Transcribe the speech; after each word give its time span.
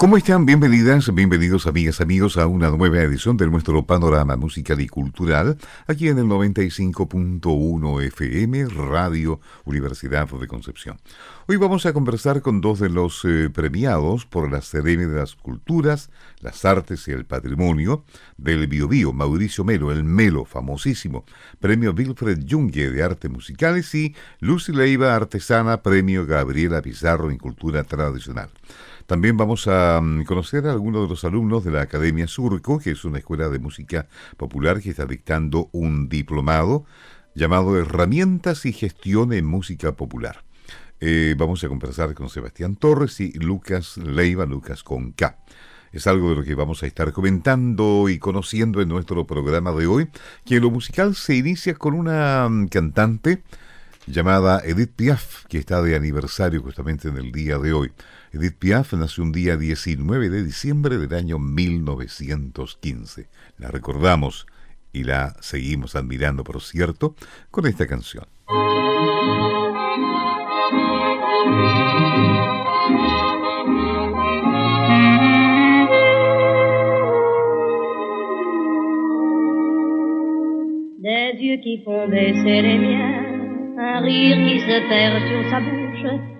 ¿Cómo 0.00 0.16
están? 0.16 0.46
Bienvenidas, 0.46 1.14
bienvenidos 1.14 1.66
amigas, 1.66 2.00
amigos 2.00 2.38
a 2.38 2.46
una 2.46 2.70
nueva 2.70 3.00
edición 3.00 3.36
de 3.36 3.46
nuestro 3.48 3.84
panorama 3.84 4.34
musical 4.34 4.80
y 4.80 4.88
cultural 4.88 5.58
aquí 5.86 6.08
en 6.08 6.16
el 6.16 6.24
95.1 6.24 8.02
FM 8.04 8.64
Radio 8.64 9.40
Universidad 9.66 10.26
de 10.26 10.46
Concepción. 10.46 10.98
Hoy 11.48 11.56
vamos 11.58 11.84
a 11.84 11.92
conversar 11.92 12.40
con 12.40 12.62
dos 12.62 12.80
de 12.80 12.88
los 12.88 13.22
eh, 13.26 13.50
premiados 13.50 14.24
por 14.24 14.50
la 14.50 14.56
Academia 14.56 15.06
de 15.06 15.18
las 15.18 15.34
Culturas, 15.34 16.08
las 16.40 16.64
Artes 16.64 17.06
y 17.06 17.10
el 17.10 17.26
Patrimonio 17.26 18.02
del 18.38 18.68
Biobío, 18.68 19.12
Mauricio 19.12 19.64
Melo, 19.64 19.92
el 19.92 20.04
Melo, 20.04 20.46
famosísimo, 20.46 21.26
Premio 21.58 21.92
Wilfred 21.92 22.46
Junge 22.48 22.90
de 22.90 23.02
Artes 23.02 23.30
Musicales 23.30 23.94
y 23.94 24.14
Lucy 24.38 24.72
Leiva, 24.72 25.14
Artesana, 25.14 25.82
Premio 25.82 26.24
Gabriela 26.24 26.80
Pizarro 26.80 27.30
en 27.30 27.36
Cultura 27.36 27.84
Tradicional. 27.84 28.48
También 29.06 29.36
vamos 29.36 29.66
a 29.68 30.00
mm, 30.00 30.24
conocer 30.24 30.66
a 30.66 30.72
algunos 30.72 31.02
de 31.02 31.08
los 31.08 31.24
alumnos 31.24 31.64
de 31.64 31.70
la 31.70 31.82
Academia 31.82 32.26
Surco, 32.26 32.78
que 32.78 32.92
es 32.92 33.04
una 33.04 33.18
escuela 33.18 33.48
de 33.48 33.58
música 33.58 34.06
popular 34.36 34.80
que 34.80 34.90
está 34.90 35.06
dictando 35.06 35.68
un 35.72 36.08
diplomado 36.08 36.84
llamado 37.34 37.78
Herramientas 37.78 38.66
y 38.66 38.72
Gestión 38.72 39.32
en 39.32 39.46
Música 39.46 39.92
Popular. 39.92 40.44
Eh, 41.00 41.34
vamos 41.38 41.64
a 41.64 41.68
conversar 41.68 42.12
con 42.14 42.28
Sebastián 42.28 42.76
Torres 42.76 43.20
y 43.20 43.32
Lucas 43.32 43.96
Leiva, 43.96 44.44
Lucas 44.44 44.82
con. 44.82 45.14
Es 45.92 46.06
algo 46.06 46.30
de 46.30 46.36
lo 46.36 46.44
que 46.44 46.54
vamos 46.54 46.82
a 46.82 46.86
estar 46.86 47.12
comentando 47.12 48.08
y 48.08 48.18
conociendo 48.18 48.80
en 48.82 48.88
nuestro 48.88 49.26
programa 49.26 49.72
de 49.72 49.86
hoy, 49.86 50.08
que 50.44 50.60
lo 50.60 50.70
musical 50.70 51.14
se 51.14 51.36
inicia 51.36 51.74
con 51.74 51.94
una 51.94 52.48
mm, 52.48 52.68
cantante 52.68 53.42
llamada 54.06 54.60
Edith 54.64 54.92
Piaf, 54.94 55.46
que 55.46 55.58
está 55.58 55.82
de 55.82 55.96
aniversario 55.96 56.62
justamente 56.62 57.08
en 57.08 57.16
el 57.16 57.32
día 57.32 57.58
de 57.58 57.72
hoy. 57.72 57.92
Edith 58.32 58.58
Piaf 58.60 58.92
nació 58.92 59.24
un 59.24 59.32
día 59.32 59.56
19 59.56 60.30
de 60.30 60.44
diciembre 60.44 60.98
del 60.98 61.12
año 61.14 61.40
1915. 61.40 63.26
La 63.58 63.72
recordamos 63.72 64.46
y 64.92 65.02
la 65.02 65.34
seguimos 65.40 65.96
admirando, 65.96 66.44
por 66.44 66.60
cierto, 66.60 67.16
con 67.50 67.66
esta 67.66 67.88
canción. 67.88 68.26
Des 81.02 81.40
yeux 81.40 81.60
qui 81.64 81.82
font 81.84 82.08
baisser 82.08 82.62
les 82.62 82.78
miens, 82.78 83.26
un 83.76 84.02
rire 84.04 84.36
qui 84.46 84.60
se 84.60 84.80
perd 84.88 85.18
sur 85.26 85.50
sa 85.50 85.58
bouche 85.58 86.39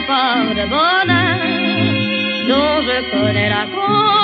Part 0.00 0.54
de 0.54 0.66
bonheur 0.66 1.38
dont 2.48 2.82
je 2.82 3.10
connais 3.10 3.48
la 3.48 3.66
cause. 3.66 4.23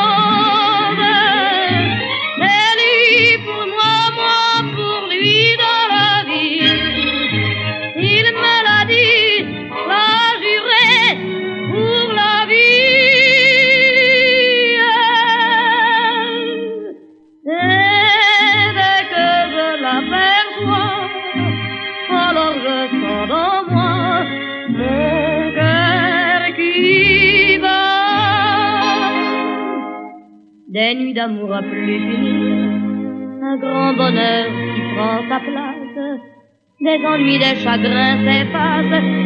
D'amour 31.14 31.52
à 31.52 31.60
plus 31.62 31.98
finir, 31.98 32.70
un 33.42 33.56
grand 33.56 33.94
bonheur 33.94 34.46
qui 34.46 34.80
prend 34.94 35.18
sa 35.28 35.40
place, 35.40 36.20
des 36.80 37.04
ennuis, 37.04 37.38
des 37.38 37.56
chagrins 37.56 38.18
s'effacent, 38.24 39.19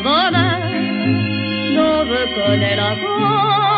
vola, 0.00 0.58
dove 1.74 2.32
con 2.34 2.58
la 2.60 2.94
voce. 2.94 3.77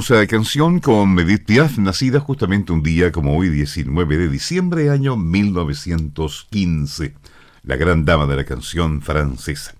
Hermosa 0.00 0.26
canción 0.26 0.80
con 0.80 1.18
Edith 1.18 1.44
Piaf, 1.44 1.76
nacida 1.76 2.20
justamente 2.20 2.72
un 2.72 2.82
día 2.82 3.12
como 3.12 3.36
hoy, 3.36 3.50
19 3.50 4.16
de 4.16 4.30
diciembre, 4.30 4.88
año 4.88 5.14
1915. 5.14 7.12
La 7.64 7.76
gran 7.76 8.06
dama 8.06 8.24
de 8.24 8.36
la 8.36 8.44
canción 8.44 9.02
francesa. 9.02 9.74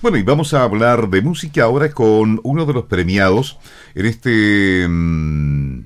Bueno, 0.00 0.16
y 0.16 0.22
vamos 0.22 0.54
a 0.54 0.62
hablar 0.62 1.10
de 1.10 1.20
música 1.20 1.64
ahora 1.64 1.90
con 1.90 2.40
uno 2.42 2.64
de 2.64 2.72
los 2.72 2.84
premiados 2.86 3.58
en 3.94 4.06
este 4.06 4.86
mmm, 4.88 5.80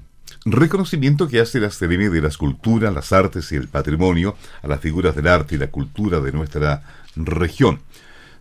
reconocimiento 0.45 1.27
que 1.27 1.41
hace 1.41 1.59
la 1.59 1.67
Academia 1.67 2.11
de 2.11 2.21
las 2.21 2.37
Culturas, 2.37 2.95
las 2.95 3.13
Artes 3.13 3.51
y 3.51 3.57
el 3.57 3.67
Patrimonio 3.67 4.37
a 4.63 4.69
las 4.69 4.79
figuras 4.79 5.17
del 5.17 5.27
arte 5.27 5.57
y 5.57 5.59
la 5.59 5.73
cultura 5.73 6.21
de 6.21 6.31
nuestra 6.31 6.85
región. 7.17 7.81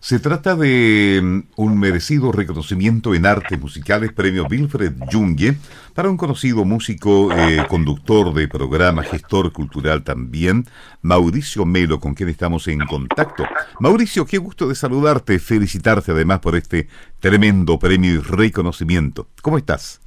Se 0.00 0.18
trata 0.18 0.56
de 0.56 1.20
mm, 1.22 1.40
un 1.56 1.78
merecido 1.78 2.32
reconocimiento 2.32 3.14
en 3.14 3.26
artes 3.26 3.60
musicales, 3.60 4.12
premio 4.12 4.46
Wilfred 4.50 4.94
Junge, 5.12 5.52
para 5.94 6.08
un 6.08 6.16
conocido 6.16 6.64
músico, 6.64 7.30
eh, 7.30 7.58
conductor 7.68 8.32
de 8.32 8.48
programa, 8.48 9.02
gestor 9.02 9.52
cultural 9.52 10.02
también, 10.02 10.64
Mauricio 11.02 11.66
Melo, 11.66 12.00
con 12.00 12.14
quien 12.14 12.30
estamos 12.30 12.66
en 12.68 12.80
contacto. 12.86 13.44
Mauricio, 13.78 14.24
qué 14.24 14.38
gusto 14.38 14.68
de 14.68 14.74
saludarte, 14.74 15.38
felicitarte 15.38 16.12
además 16.12 16.40
por 16.40 16.56
este 16.56 16.88
tremendo 17.20 17.78
premio 17.78 18.14
y 18.14 18.18
reconocimiento. 18.20 19.26
¿Cómo 19.42 19.58
estás? 19.58 20.00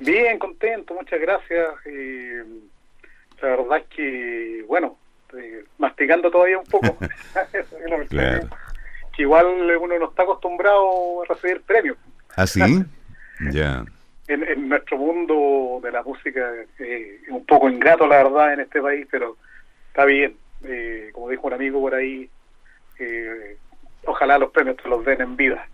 Bien, 0.00 0.38
contento, 0.38 0.92
muchas 0.92 1.18
gracias. 1.18 1.68
Eh, 1.86 2.44
la 3.40 3.48
verdad 3.48 3.78
es 3.78 3.84
que, 3.96 4.64
bueno, 4.68 4.98
eh, 5.34 5.64
masticando 5.78 6.30
todavía 6.30 6.58
un 6.58 6.66
poco. 6.66 6.98
claro 8.10 8.48
que 9.16 9.22
igual 9.22 9.46
uno 9.80 9.98
no 9.98 10.08
está 10.08 10.22
acostumbrado 10.22 11.22
a 11.22 11.26
recibir 11.26 11.62
premios. 11.62 11.96
¿Ah, 12.36 12.46
sí? 12.46 12.84
ya. 13.52 13.84
En, 14.26 14.68
nuestro 14.68 14.96
mundo 14.96 15.80
de 15.82 15.92
la 15.92 16.02
música 16.02 16.40
eh, 16.78 17.20
es 17.22 17.28
un 17.28 17.44
poco 17.44 17.68
ingrato, 17.68 18.06
la 18.06 18.22
verdad, 18.22 18.54
en 18.54 18.60
este 18.60 18.80
país, 18.80 19.06
pero 19.10 19.36
está 19.88 20.04
bien. 20.04 20.36
Eh, 20.64 21.10
como 21.12 21.28
dijo 21.28 21.46
un 21.46 21.52
amigo 21.52 21.80
por 21.80 21.94
ahí, 21.94 22.30
eh, 22.98 23.58
ojalá 24.06 24.38
los 24.38 24.50
premios 24.50 24.76
te 24.78 24.88
los 24.88 25.04
den 25.04 25.20
en 25.20 25.36
vida. 25.36 25.68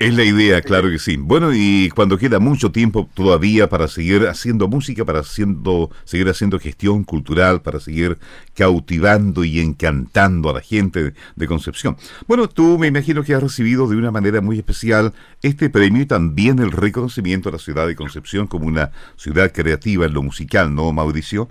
Es 0.00 0.14
la 0.14 0.22
idea, 0.22 0.62
claro 0.62 0.88
que 0.90 0.98
sí. 0.98 1.16
Bueno, 1.16 1.50
y 1.52 1.90
cuando 1.94 2.18
queda 2.18 2.38
mucho 2.38 2.70
tiempo 2.70 3.08
todavía 3.14 3.68
para 3.68 3.88
seguir 3.88 4.28
haciendo 4.28 4.68
música, 4.68 5.04
para 5.04 5.20
haciendo, 5.20 5.90
seguir 6.04 6.28
haciendo 6.28 6.60
gestión 6.60 7.02
cultural, 7.02 7.62
para 7.62 7.80
seguir 7.80 8.16
cautivando 8.54 9.42
y 9.42 9.58
encantando 9.58 10.50
a 10.50 10.54
la 10.54 10.60
gente 10.60 11.14
de 11.34 11.46
Concepción. 11.46 11.96
Bueno, 12.28 12.48
tú 12.48 12.78
me 12.78 12.86
imagino 12.86 13.24
que 13.24 13.34
has 13.34 13.42
recibido 13.42 13.88
de 13.88 13.96
una 13.96 14.12
manera 14.12 14.40
muy 14.40 14.58
especial 14.58 15.12
este 15.42 15.68
premio 15.68 16.02
y 16.02 16.06
también 16.06 16.60
el 16.60 16.70
reconocimiento 16.70 17.48
a 17.48 17.52
la 17.52 17.58
ciudad 17.58 17.86
de 17.86 17.96
Concepción 17.96 18.46
como 18.46 18.66
una 18.66 18.92
ciudad 19.16 19.50
creativa 19.52 20.06
en 20.06 20.14
lo 20.14 20.22
musical, 20.22 20.72
¿no, 20.74 20.92
Mauricio? 20.92 21.48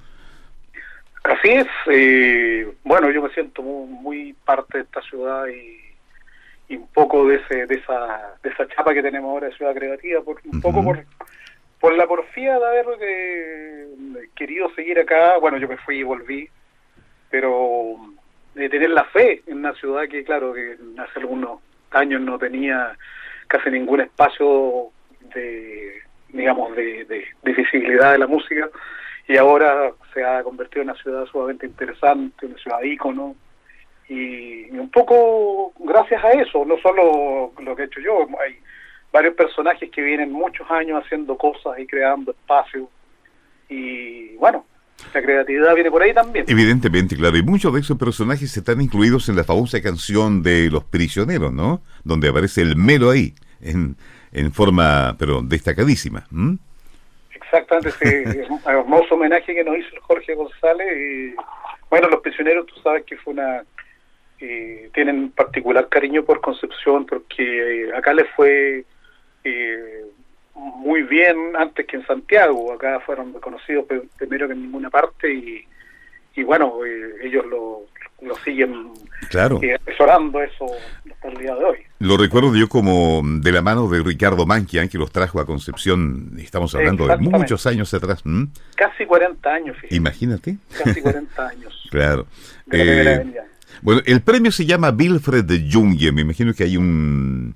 Así 1.24 1.50
es. 1.50 1.68
Eh, 1.92 2.74
bueno, 2.86 3.12
yo 3.12 3.22
me 3.22 3.30
siento 3.34 3.62
muy 3.62 4.34
parte 4.46 4.78
de 4.78 4.84
esta 4.86 5.02
ciudad 5.02 5.46
y 5.48 5.78
y 6.70 6.76
un 6.76 6.88
poco 6.88 7.28
de 7.28 7.36
ese 7.36 7.66
de 7.66 7.76
esa 7.76 8.36
de 8.44 8.50
esa 8.50 8.68
chapa 8.68 8.94
que 8.94 9.02
tenemos 9.02 9.30
ahora 9.30 9.48
de 9.48 9.56
ciudad 9.56 9.74
creativa 9.74 10.22
por 10.22 10.40
un 10.46 10.62
poco 10.62 10.84
por 10.84 11.04
por 11.80 11.94
la 11.96 12.08
porfía 12.08 12.58
de 12.58 12.66
haber 12.66 12.86
eh, 13.02 13.88
querido 14.36 14.70
seguir 14.76 15.00
acá. 15.00 15.38
Bueno 15.38 15.58
yo 15.58 15.68
me 15.68 15.78
fui 15.78 16.00
y 16.00 16.04
volví 16.04 16.50
pero 17.30 17.96
de 18.56 18.70
tener 18.70 18.90
la 18.90 19.06
fe 19.06 19.44
en 19.48 19.58
una 19.58 19.74
ciudad 19.74 20.08
que 20.10 20.24
claro 20.24 20.54
que 20.54 20.78
hace 20.98 21.20
algunos 21.20 21.62
años 21.92 22.22
no 22.22 22.38
tenía 22.38 22.98
casi 23.48 23.70
ningún 23.70 24.02
espacio 24.02 24.90
de 25.34 26.02
digamos 26.30 26.76
de, 26.76 27.06
de, 27.06 27.26
de 27.44 27.54
visibilidad 27.54 28.12
de 28.12 28.18
la 28.18 28.28
música 28.28 28.70
y 29.28 29.38
ahora 29.38 29.92
se 30.14 30.24
ha 30.24 30.44
convertido 30.44 30.82
en 30.82 30.90
una 30.90 31.02
ciudad 31.02 31.26
sumamente 31.26 31.66
interesante 31.66 32.46
una 32.46 32.58
ciudad 32.58 32.82
ícono 32.82 33.36
y, 34.10 34.70
un 34.72 34.90
poco 34.90 35.74
gracias 35.80 36.24
a 36.24 36.32
eso, 36.32 36.64
no 36.66 36.78
solo 36.78 37.52
lo 37.60 37.76
que 37.76 37.84
he 37.84 37.86
hecho 37.86 38.00
yo, 38.00 38.28
hay 38.44 38.58
varios 39.12 39.36
personajes 39.36 39.90
que 39.90 40.02
vienen 40.02 40.32
muchos 40.32 40.70
años 40.70 41.04
haciendo 41.04 41.38
cosas 41.38 41.80
y 41.80 41.88
creando 41.88 42.32
espacios 42.32 42.88
y 43.70 44.36
bueno, 44.38 44.66
la 45.14 45.22
creatividad 45.22 45.76
viene 45.76 45.92
por 45.92 46.02
ahí 46.02 46.14
también. 46.14 46.46
Evidentemente, 46.48 47.16
claro, 47.16 47.38
y 47.38 47.44
muchos 47.44 47.74
de 47.74 47.82
esos 47.82 47.98
personajes 47.98 48.56
están 48.56 48.82
incluidos 48.82 49.30
en 49.30 49.36
la 49.36 49.44
famosa 49.44 49.82
canción 49.82 50.42
de 50.42 50.70
Los 50.72 50.84
Prisioneros, 50.86 51.54
¿no? 51.54 51.82
Donde 52.04 52.30
aparece 52.30 52.62
el 52.62 52.76
melo 52.76 53.12
ahí, 53.12 53.34
en, 53.62 53.96
en 54.32 54.52
forma, 54.52 55.16
pero 55.20 55.42
destacadísima. 55.42 56.26
Exactamente, 57.34 57.90
ese 58.02 58.48
hermoso 58.66 59.16
homenaje 59.16 59.54
que 59.54 59.64
nos 59.64 59.78
hizo 59.78 59.90
Jorge 60.02 60.34
González. 60.36 60.88
Y, 60.98 61.36
bueno, 61.90 62.10
Los 62.10 62.22
Prisioneros, 62.22 62.66
tú 62.66 62.76
sabes 62.82 63.04
que 63.06 63.18
fue 63.18 63.34
una 63.34 63.64
eh, 64.40 64.90
tienen 64.94 65.32
particular 65.32 65.88
cariño 65.90 66.24
por 66.24 66.42
Concepción 66.42 67.06
porque 67.06 67.86
eh, 67.86 67.96
acá 67.96 68.14
les 68.14 68.30
fue 68.36 68.86
eh, 69.44 70.06
muy 70.56 71.04
bien 71.04 71.56
antes 71.58 71.86
que 71.86 71.98
en 71.98 72.06
Santiago, 72.06 72.74
acá 72.74 73.00
fueron 73.00 73.34
reconocidos 73.34 73.86
primero 74.18 74.48
que 74.48 74.54
en 74.54 74.64
ninguna 74.64 74.90
parte 74.90 75.32
y, 75.32 75.66
y 76.36 76.44
bueno, 76.44 76.86
eh, 76.86 77.16
ellos 77.24 77.46
lo, 77.46 77.82
lo 78.22 78.36
siguen 78.38 78.92
claro. 79.30 79.60
asesorando 79.82 80.42
eso 80.42 80.66
hasta 81.12 81.28
el 81.30 81.38
día 81.38 81.56
de 81.56 81.64
hoy. 81.64 81.78
Lo 82.00 82.18
recuerdo 82.18 82.56
yo 82.56 82.68
como 82.68 83.22
de 83.24 83.52
la 83.52 83.62
mano 83.62 83.88
de 83.88 84.04
Ricardo 84.04 84.46
Manquian, 84.46 84.90
que 84.90 84.98
los 84.98 85.12
trajo 85.12 85.40
a 85.40 85.46
Concepción, 85.46 86.34
estamos 86.38 86.74
hablando 86.76 87.08
de 87.08 87.18
muchos 87.18 87.66
años 87.66 87.94
atrás. 87.94 88.24
Casi 88.76 89.06
40 89.06 89.50
años, 89.50 89.78
Imagínate. 89.90 90.58
Casi 90.84 91.02
40 91.02 91.48
años. 91.48 91.88
claro. 91.92 92.28
Eh, 92.72 93.26
bueno, 93.82 94.02
el 94.06 94.22
premio 94.22 94.52
se 94.52 94.66
llama 94.66 94.90
Wilfred 94.90 95.46
Junge. 95.72 96.12
Me 96.12 96.22
imagino 96.22 96.54
que 96.54 96.64
hay 96.64 96.78
un, 96.78 97.56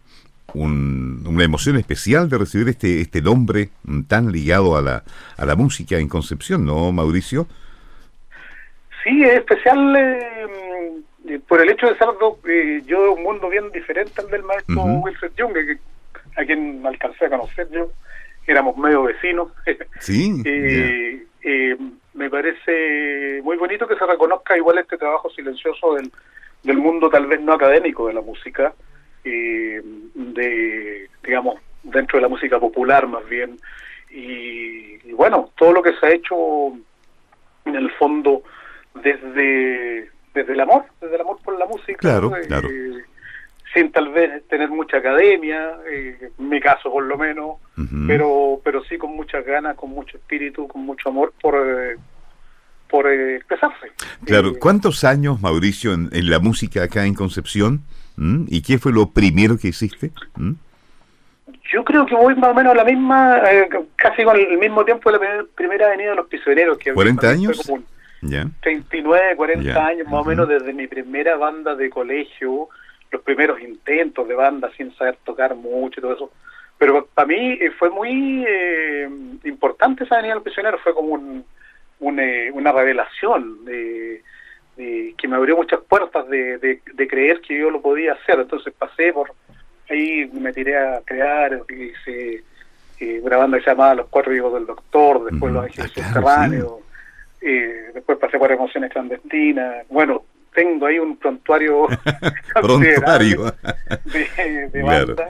una 0.54 1.44
emoción 1.44 1.78
especial 1.78 2.30
de 2.30 2.38
recibir 2.38 2.70
este, 2.70 3.02
este 3.02 3.22
nombre 3.22 3.70
tan 4.08 4.32
ligado 4.32 4.76
a 4.78 4.82
la, 4.82 5.04
a 5.38 5.46
la 5.46 5.56
música 5.56 5.98
en 5.98 6.08
Concepción, 6.08 6.66
¿no, 6.66 6.92
Mauricio? 6.92 7.48
Sí, 9.04 9.24
es 9.24 9.34
especial 9.34 9.96
eh, 9.98 11.40
por 11.48 11.62
el 11.62 11.70
hecho 11.70 11.88
de 11.88 11.98
ser 11.98 12.08
eh, 12.48 12.82
yo 12.86 13.04
de 13.04 13.10
un 13.10 13.24
mundo 13.24 13.50
bien 13.50 13.72
diferente 13.72 14.22
al 14.22 14.30
del 14.30 14.44
maestro 14.44 14.84
Wilfred 14.84 15.32
Junge, 15.38 15.80
a 16.38 16.46
quien 16.46 16.86
alcancé 16.86 17.26
a 17.26 17.30
conocer 17.30 17.68
yo. 17.72 17.90
Éramos 18.48 18.78
medio 18.78 19.04
vecinos. 19.04 19.50
Sí. 20.00 20.42
Eh, 21.44 21.78
me 22.14 22.30
parece 22.30 23.42
muy 23.44 23.58
bonito 23.58 23.88
que 23.88 23.96
se 23.96 24.06
reconozca 24.06 24.58
igual 24.58 24.80
este 24.80 24.98
trabajo 24.98 25.30
silencioso 25.30 25.96
del, 25.96 26.12
del 26.64 26.78
mundo 26.78 27.10
tal 27.10 27.28
vez 27.28 27.42
no 27.42 27.54
académico 27.54 28.08
de 28.08 28.14
la 28.14 28.22
música, 28.22 28.74
eh, 29.24 29.82
de, 29.84 31.10
digamos, 31.24 31.60
dentro 31.84 32.18
de 32.18 32.24
la 32.24 32.30
música 32.30 32.60
popular 32.60 33.08
más 33.08 33.28
bien. 33.28 33.58
Y, 34.10 35.14
bueno, 35.14 35.52
todo 35.58 35.72
lo 35.72 35.82
que 35.82 35.94
se 35.94 36.06
ha 36.06 36.12
hecho 36.12 36.74
en 37.66 37.76
el 37.76 37.90
fondo 37.92 38.44
desde, 38.96 40.10
desde 40.34 40.54
el 40.54 40.60
amor, 40.60 40.84
desde 41.00 41.16
el 41.16 41.22
amor 41.22 41.40
por 41.44 41.58
la 41.58 41.66
música. 41.66 41.98
Claro, 41.98 42.36
eh, 42.36 42.42
claro 42.48 42.68
sin 43.74 43.92
tal 43.92 44.10
vez 44.10 44.46
tener 44.48 44.70
mucha 44.70 44.98
academia, 44.98 45.72
eh, 45.90 46.32
en 46.38 46.50
mi 46.50 46.60
caso 46.60 46.92
por 46.92 47.04
lo 47.04 47.18
menos, 47.18 47.58
pero 48.08 48.60
pero 48.64 48.84
sí 48.84 48.98
con 48.98 49.16
muchas 49.16 49.46
ganas, 49.46 49.76
con 49.76 49.92
mucho 49.92 50.18
espíritu, 50.18 50.68
con 50.68 50.82
mucho 50.82 51.10
amor 51.10 51.34
por 51.42 51.56
eh, 51.56 51.96
por 52.90 53.08
eh, 53.08 53.38
expresarse. 53.38 53.92
Claro, 54.26 54.54
¿cuántos 54.60 55.04
años, 55.04 55.42
Mauricio, 55.42 55.94
en, 55.94 56.10
la 56.30 56.40
música 56.40 56.84
acá 56.84 57.06
en 57.06 57.14
Concepción? 57.14 57.82
¿Mm? 58.18 58.46
¿Y 58.50 58.62
qué 58.62 58.78
fue 58.78 58.92
lo 58.92 59.10
primero 59.10 59.58
que 59.58 59.70
hiciste? 59.70 60.12
¿Mm? 60.36 60.52
Yo 61.72 61.86
creo 61.86 62.06
que 62.06 62.16
voy 62.16 62.36
más 62.36 62.52
o 62.52 62.54
menos 62.54 62.74
a 62.74 62.76
la 62.76 62.84
misma, 62.84 63.42
casi 63.96 64.26
con 64.26 64.36
el 64.36 64.58
mismo 64.58 64.84
tiempo 64.84 65.10
de 65.10 65.20
la 65.20 65.46
primera 65.56 65.88
avenida 65.88 66.10
de 66.10 66.16
los 66.18 66.28
pisoneros. 66.28 66.78
Que 66.78 66.94
¿40 66.94 67.24
años? 67.24 67.72
Ya. 68.22 68.46
39, 68.62 69.36
40 69.38 69.86
años 69.86 70.08
más 70.08 70.22
o 70.22 70.26
menos 70.26 70.50
desde 70.50 70.74
mi 70.74 70.88
primera 70.88 71.38
banda 71.38 71.76
de 71.76 71.90
colegio 71.90 72.70
los 73.12 73.22
primeros 73.22 73.62
intentos 73.62 74.28
de 74.28 74.36
banda 74.36 74.72
sin 74.78 74.96
saber 74.96 75.18
tocar 75.24 75.56
mucho 75.56 76.00
y 76.00 76.02
todo 76.02 76.14
eso. 76.14 76.32
Pero 76.78 77.06
para 77.14 77.28
mí 77.28 77.60
eh, 77.62 77.72
fue 77.78 77.90
muy 77.90 78.44
eh, 78.48 79.08
importante 79.44 80.04
esa 80.04 80.16
Avenida 80.16 80.34
del 80.34 80.44
Prisionero, 80.44 80.80
fue 80.80 80.94
como 80.96 81.10
un, 81.10 82.20
eh, 82.20 82.50
una 82.54 82.72
revelación 82.72 83.66
de, 83.66 84.24
que 84.76 85.28
me 85.28 85.36
abrió 85.36 85.58
muchas 85.58 85.82
puertas 85.82 86.28
de, 86.28 86.58
de, 86.58 87.08
creer 87.08 87.40
que 87.42 87.60
yo 87.60 87.70
lo 87.70 87.82
podía 87.82 88.14
hacer. 88.14 88.40
Entonces 88.40 88.74
pasé 88.74 89.14
por 89.14 89.32
ahí, 89.90 90.28
me 90.34 90.52
tiré 90.54 90.76
a 90.76 91.02
crear, 91.06 91.62
hice 91.70 92.44
una 93.22 93.38
banda 93.38 93.58
que 93.58 93.64
se 93.64 93.70
llamaba 93.70 93.96
Los 93.96 94.08
Cuatro 94.08 94.32
Vivos 94.32 94.54
del 94.56 94.66
Doctor, 94.66 95.30
después 95.30 95.54
Los 95.54 95.66
Ángeles 95.66 95.92
ah, 95.98 96.02
Subterráneos, 96.02 96.74
después 97.94 98.18
pasé 98.18 98.40
por 98.40 98.52
Emociones 98.52 98.92
Clandestinas. 98.92 99.88
Bueno, 99.90 100.24
tengo 100.54 100.86
ahí 100.86 101.00
un 101.00 101.18
prontuario, 101.18 101.88
prontuario. 102.54 103.54
de, 104.06 104.70
de 104.70 104.84
banda. 104.84 105.30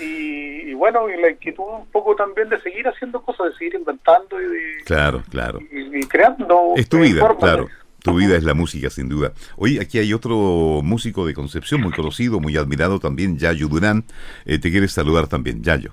Y, 0.00 0.74
bueno, 0.74 1.08
y 1.08 1.20
la 1.20 1.30
inquietud 1.30 1.64
un 1.64 1.86
poco 1.86 2.16
también 2.16 2.48
de 2.48 2.60
seguir 2.60 2.86
haciendo 2.88 3.22
cosas, 3.22 3.52
de 3.52 3.58
seguir 3.58 3.74
inventando 3.74 4.40
y 4.40 4.44
de, 4.44 4.84
claro, 4.84 5.22
claro. 5.28 5.60
Y, 5.70 6.00
creando. 6.06 6.72
Es 6.76 6.88
tu 6.88 7.00
vida, 7.00 7.36
claro. 7.38 7.68
Tu 8.02 8.14
vida 8.16 8.36
es 8.36 8.42
la 8.42 8.54
música, 8.54 8.90
sin 8.90 9.08
duda. 9.08 9.32
Hoy 9.56 9.78
aquí 9.78 9.98
hay 9.98 10.12
otro 10.12 10.80
músico 10.82 11.24
de 11.24 11.34
Concepción 11.34 11.80
muy 11.82 11.92
conocido, 11.92 12.40
muy 12.40 12.56
admirado 12.56 12.98
también, 12.98 13.38
Yayo 13.38 13.68
Durán. 13.68 14.02
Eh, 14.44 14.58
te 14.58 14.72
quieres 14.72 14.90
saludar 14.92 15.28
también, 15.28 15.62
Yayo. 15.62 15.92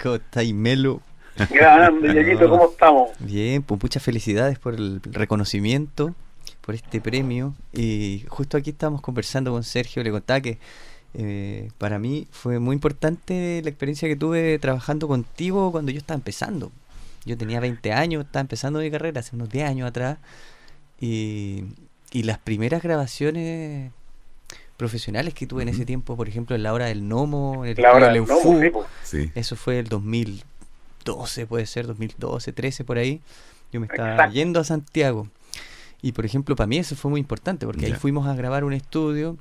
¿Cómo 0.00 0.14
estáis, 0.16 0.54
Melo? 0.54 1.00
Grande, 1.50 2.14
Yayito, 2.14 2.48
¿cómo 2.48 2.70
estamos? 2.70 3.10
Bien, 3.18 3.62
pues 3.64 3.82
muchas 3.82 4.04
felicidades 4.04 4.60
por 4.60 4.74
el 4.74 5.00
reconocimiento 5.02 6.14
por 6.62 6.74
este 6.74 7.00
premio. 7.00 7.54
Y 7.72 8.24
justo 8.28 8.56
aquí 8.56 8.70
estábamos 8.70 9.02
conversando 9.02 9.52
con 9.52 9.62
Sergio, 9.64 10.02
le 10.02 10.10
contaba 10.10 10.40
que 10.40 10.58
eh, 11.14 11.70
para 11.76 11.98
mí 11.98 12.26
fue 12.30 12.58
muy 12.58 12.74
importante 12.74 13.60
la 13.62 13.68
experiencia 13.68 14.08
que 14.08 14.16
tuve 14.16 14.58
trabajando 14.58 15.06
contigo 15.08 15.70
cuando 15.70 15.92
yo 15.92 15.98
estaba 15.98 16.16
empezando. 16.16 16.72
Yo 17.24 17.36
tenía 17.36 17.60
20 17.60 17.92
años, 17.92 18.24
estaba 18.24 18.40
empezando 18.40 18.80
mi 18.80 18.90
carrera 18.90 19.20
hace 19.20 19.36
unos 19.36 19.50
10 19.50 19.68
años 19.68 19.88
atrás. 19.88 20.18
Y, 21.00 21.64
y 22.12 22.22
las 22.22 22.38
primeras 22.38 22.82
grabaciones 22.82 23.92
profesionales 24.76 25.34
que 25.34 25.46
tuve 25.46 25.62
en 25.62 25.68
ese 25.68 25.84
tiempo, 25.84 26.16
por 26.16 26.28
ejemplo, 26.28 26.56
en 26.56 26.62
la 26.62 26.72
hora 26.72 26.86
del 26.86 27.06
Nomo, 27.08 27.64
en 27.64 27.76
el 27.76 27.82
La 27.82 27.92
hora 27.92 28.06
del 28.06 28.14
Leufú, 28.14 28.54
Nomo, 28.54 28.72
po. 28.72 28.86
Sí. 29.04 29.30
eso 29.34 29.54
fue 29.54 29.78
el 29.78 29.88
2012, 29.88 31.46
puede 31.46 31.66
ser, 31.66 31.86
2012, 31.86 32.52
13, 32.52 32.84
por 32.84 32.98
ahí. 32.98 33.20
Yo 33.72 33.80
me 33.80 33.86
estaba 33.86 34.12
Exacto. 34.12 34.32
yendo 34.34 34.60
a 34.60 34.64
Santiago. 34.64 35.28
Y 36.02 36.12
por 36.12 36.26
ejemplo, 36.26 36.56
para 36.56 36.66
mí 36.66 36.78
eso 36.78 36.96
fue 36.96 37.10
muy 37.10 37.20
importante, 37.20 37.64
porque 37.64 37.86
ahí 37.86 37.92
fuimos 37.92 38.26
a 38.26 38.34
grabar 38.34 38.64
un 38.64 38.72
estudio. 38.72 39.36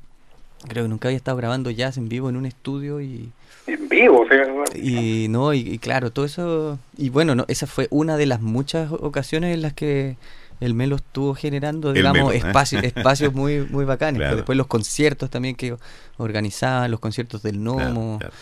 Creo 0.68 0.84
que 0.86 0.90
nunca 0.90 1.08
había 1.08 1.18
estado 1.18 1.36
grabando 1.38 1.72
jazz 1.72 1.98
en 1.98 2.08
vivo 2.08 2.30
en 2.30 2.38
un 2.38 2.46
estudio 2.46 3.02
y, 3.02 3.32
En 3.66 3.90
vivo, 3.90 4.22
o 4.22 4.28
sea, 4.28 4.46
y 4.76 5.28
no, 5.28 5.56
y, 5.56 5.60
y 5.60 5.80
claro, 5.80 6.12
todo 6.12 6.26
eso. 6.26 6.78
Y 6.98 7.10
bueno, 7.10 7.34
no, 7.34 7.46
esa 7.48 7.66
fue 7.66 7.88
una 7.90 8.16
de 8.16 8.28
las 8.28 8.42
muchas 8.42 8.92
ocasiones 8.92 9.56
en 9.56 9.64
las 9.64 9.74
que 9.74 10.18
el 10.62 10.76
Melo 10.76 10.98
estuvo 10.98 11.34
generando, 11.34 11.92
digamos, 11.92 12.20
Melo, 12.20 12.32
¿eh? 12.32 12.38
espacios, 12.38 12.84
espacios 12.96 13.34
muy, 13.34 13.62
muy 13.62 13.84
bacanes. 13.84 14.20
Claro. 14.20 14.36
Después 14.38 14.58
los 14.58 14.68
conciertos 14.68 15.30
también 15.30 15.56
que 15.56 15.76
organizaban, 16.18 16.90
los 16.92 17.00
conciertos 17.00 17.42
del 17.42 17.62
Nomo. 17.62 18.20
Claro, 18.20 18.32
claro. 18.32 18.34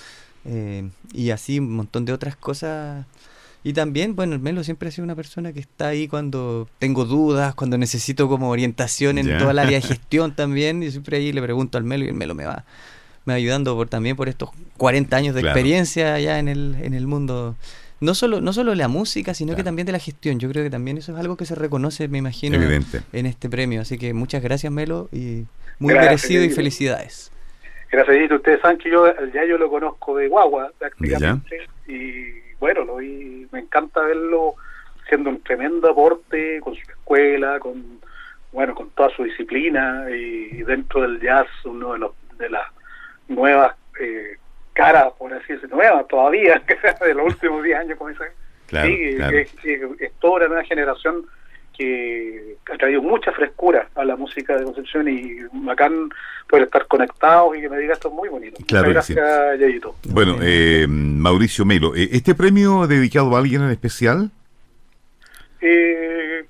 Eh, 0.45 0.89
y 1.13 1.31
así 1.31 1.59
un 1.59 1.75
montón 1.75 2.05
de 2.05 2.13
otras 2.13 2.35
cosas. 2.35 3.05
Y 3.63 3.73
también, 3.73 4.15
bueno, 4.15 4.35
el 4.35 4.39
Melo 4.39 4.63
siempre 4.63 4.87
ha 4.87 4.91
sido 4.91 5.03
una 5.03 5.15
persona 5.15 5.51
que 5.51 5.59
está 5.59 5.89
ahí 5.89 6.07
cuando 6.07 6.69
tengo 6.79 7.03
dudas, 7.05 7.53
cuando 7.55 7.77
necesito 7.77 8.29
como 8.29 8.49
orientación 8.49 9.17
en 9.17 9.27
Ya. 9.27 9.37
toda 9.37 9.51
el 9.51 9.59
área 9.59 9.79
de 9.79 9.87
gestión 9.87 10.33
también. 10.35 10.81
Y 10.81 10.91
siempre 10.91 11.17
ahí 11.17 11.33
le 11.33 11.41
pregunto 11.41 11.77
al 11.77 11.83
Melo 11.83 12.05
y 12.05 12.07
el 12.07 12.13
Melo 12.13 12.35
me 12.35 12.45
va, 12.45 12.63
me 13.25 13.33
va 13.33 13.37
ayudando 13.37 13.75
por, 13.75 13.89
también 13.89 14.15
por 14.15 14.29
estos 14.29 14.49
40 14.77 15.15
años 15.17 15.35
de 15.35 15.41
Claro. 15.41 15.57
experiencia 15.57 16.13
allá 16.13 16.39
en 16.39 16.47
el, 16.47 16.75
en 16.81 16.93
el 16.93 17.05
mundo. 17.05 17.55
No 18.01 18.13
solo, 18.15 18.39
no 18.39 18.53
solo 18.53 18.75
la 18.75 18.87
música, 18.87 19.33
sino 19.33 19.57
que 19.57 19.63
también 19.63 19.85
de 19.85 19.91
la 19.91 19.99
gestión. 19.99 20.39
Yo 20.39 20.47
creo 20.49 20.63
que 20.63 20.69
también 20.69 20.97
eso 20.97 21.11
es 21.11 21.19
algo 21.19 21.35
que 21.35 21.45
se 21.45 21.53
reconoce, 21.53 22.07
me 22.07 22.17
imagino, 22.19 22.55
Evidente. 22.55 23.01
en 23.11 23.25
este 23.25 23.49
premio. 23.49 23.81
Así 23.81 23.97
que 23.97 24.13
muchas 24.13 24.41
gracias, 24.41 24.71
Melo, 24.71 25.09
y 25.11 25.43
muy 25.79 25.93
Gracias, 25.93 26.05
merecido 26.29 26.43
y 26.45 26.49
felicidades. 26.49 27.29
Gracias, 27.91 28.15
Edith. 28.15 28.31
Ustedes 28.31 28.61
saben 28.61 28.77
que 28.77 28.89
yo 28.89 29.03
al 29.03 29.33
Yayo 29.33 29.57
lo 29.57 29.69
conozco 29.69 30.15
de 30.15 30.29
guagua, 30.29 30.71
prácticamente. 30.79 31.57
Y 31.89 32.39
bueno, 32.59 32.83
lo 32.83 32.97
vi, 32.97 33.47
me 33.51 33.59
encanta 33.59 34.01
verlo 34.01 34.55
haciendo 35.03 35.29
un 35.29 35.41
tremendo 35.41 35.89
aporte 35.91 36.59
con 36.61 36.75
su 36.75 36.81
escuela, 36.81 37.59
con 37.59 37.99
bueno, 38.51 38.73
con 38.75 38.89
toda 38.91 39.09
su 39.15 39.23
disciplina 39.23 40.05
y 40.09 40.63
dentro 40.63 41.01
del 41.01 41.19
jazz 41.21 41.47
uno 41.65 41.93
de 41.93 41.99
los 41.99 42.11
de 42.37 42.49
las 42.49 42.67
nuevas 43.27 43.75
eh, 43.99 44.37
caras, 44.73 45.13
por 45.17 45.31
así 45.33 45.53
decirlo, 45.53 45.75
nuevas 45.77 46.07
todavía, 46.07 46.59
que 46.65 46.75
sea 46.81 46.93
de 46.93 47.13
los 47.13 47.25
últimos 47.27 47.63
10 47.63 47.77
años, 47.79 47.97
como 47.97 48.09
dicen. 48.09 48.27
Claro, 48.67 48.87
sí, 48.87 49.15
claro. 49.17 49.37
Es, 49.37 49.53
es- 49.65 50.01
es 50.01 50.13
toda 50.19 50.35
una 50.37 50.47
nueva 50.47 50.63
generación 50.63 51.25
que 51.79 52.57
ha 52.73 52.77
traído 52.77 53.01
mucha 53.01 53.31
frescura 53.31 53.87
a 53.95 54.03
la 54.03 54.17
música 54.17 54.57
de 54.57 54.65
Concepción 54.65 55.07
y 55.07 55.37
bacán 55.63 56.09
poder 56.49 56.65
estar 56.65 56.85
conectados 56.87 57.55
y 57.57 57.61
que 57.61 57.69
me 57.69 57.77
diga 57.79 57.93
esto 57.93 58.09
es 58.09 58.13
muy 58.13 58.27
bonito. 58.27 58.57
Claro 58.67 58.89
Muchas 58.89 59.05
sí. 59.05 59.13
gracias, 59.13 59.59
Yayito. 59.61 59.95
Bueno, 60.09 60.35
eh, 60.41 60.85
Mauricio 60.89 61.63
Melo, 61.63 61.95
eh, 61.95 62.09
¿este 62.11 62.35
premio 62.35 62.85
dedicado 62.85 63.33
a 63.33 63.39
alguien 63.39 63.61
en 63.61 63.69
especial? 63.69 64.29
Eh, 65.61 66.45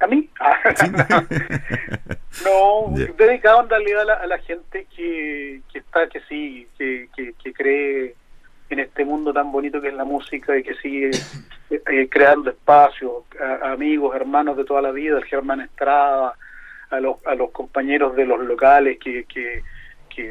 ¿A 0.00 0.06
mí? 0.06 0.30
Ah, 0.40 0.54
Sí. 0.74 0.86
no, 2.44 2.94
dedicado 3.18 3.62
en 3.64 3.68
realidad 3.68 4.00
a 4.00 4.04
la, 4.06 4.14
a 4.14 4.26
la 4.26 4.38
gente 4.38 4.86
que, 4.96 5.60
que 5.70 5.78
está, 5.78 6.08
que 6.08 6.20
sí, 6.28 6.66
que, 6.78 7.08
que, 7.14 7.34
que 7.42 7.52
cree 7.52 8.14
en 8.74 8.80
este 8.80 9.04
mundo 9.04 9.32
tan 9.32 9.50
bonito 9.50 9.80
que 9.80 9.88
es 9.88 9.94
la 9.94 10.04
música 10.04 10.56
y 10.56 10.62
que 10.62 10.74
sigue 10.74 11.10
eh, 11.70 12.08
creando 12.10 12.50
espacios, 12.50 13.24
amigos, 13.62 14.14
hermanos 14.14 14.56
de 14.56 14.64
toda 14.64 14.82
la 14.82 14.90
vida, 14.90 15.18
el 15.18 15.24
Germán 15.24 15.60
Estrada, 15.62 16.34
a 16.90 17.00
los, 17.00 17.24
a 17.26 17.34
los 17.34 17.50
compañeros 17.50 18.14
de 18.16 18.26
los 18.26 18.40
locales 18.40 18.98
que, 18.98 19.24
que, 19.24 19.62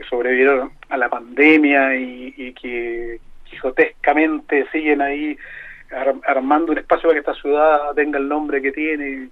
sobrevivieron 0.10 0.72
a 0.88 0.96
la 0.96 1.10
pandemia 1.10 1.96
y, 1.98 2.54
que 2.54 3.20
quijotescamente 3.44 4.66
siguen 4.72 5.02
ahí 5.02 5.38
ar- 5.92 6.16
armando 6.26 6.72
un 6.72 6.78
espacio 6.78 7.10
para 7.10 7.16
que 7.16 7.20
esta 7.20 7.42
ciudad 7.42 7.94
tenga 7.94 8.18
el 8.18 8.30
nombre 8.30 8.62
que 8.62 8.72
tiene, 8.72 9.28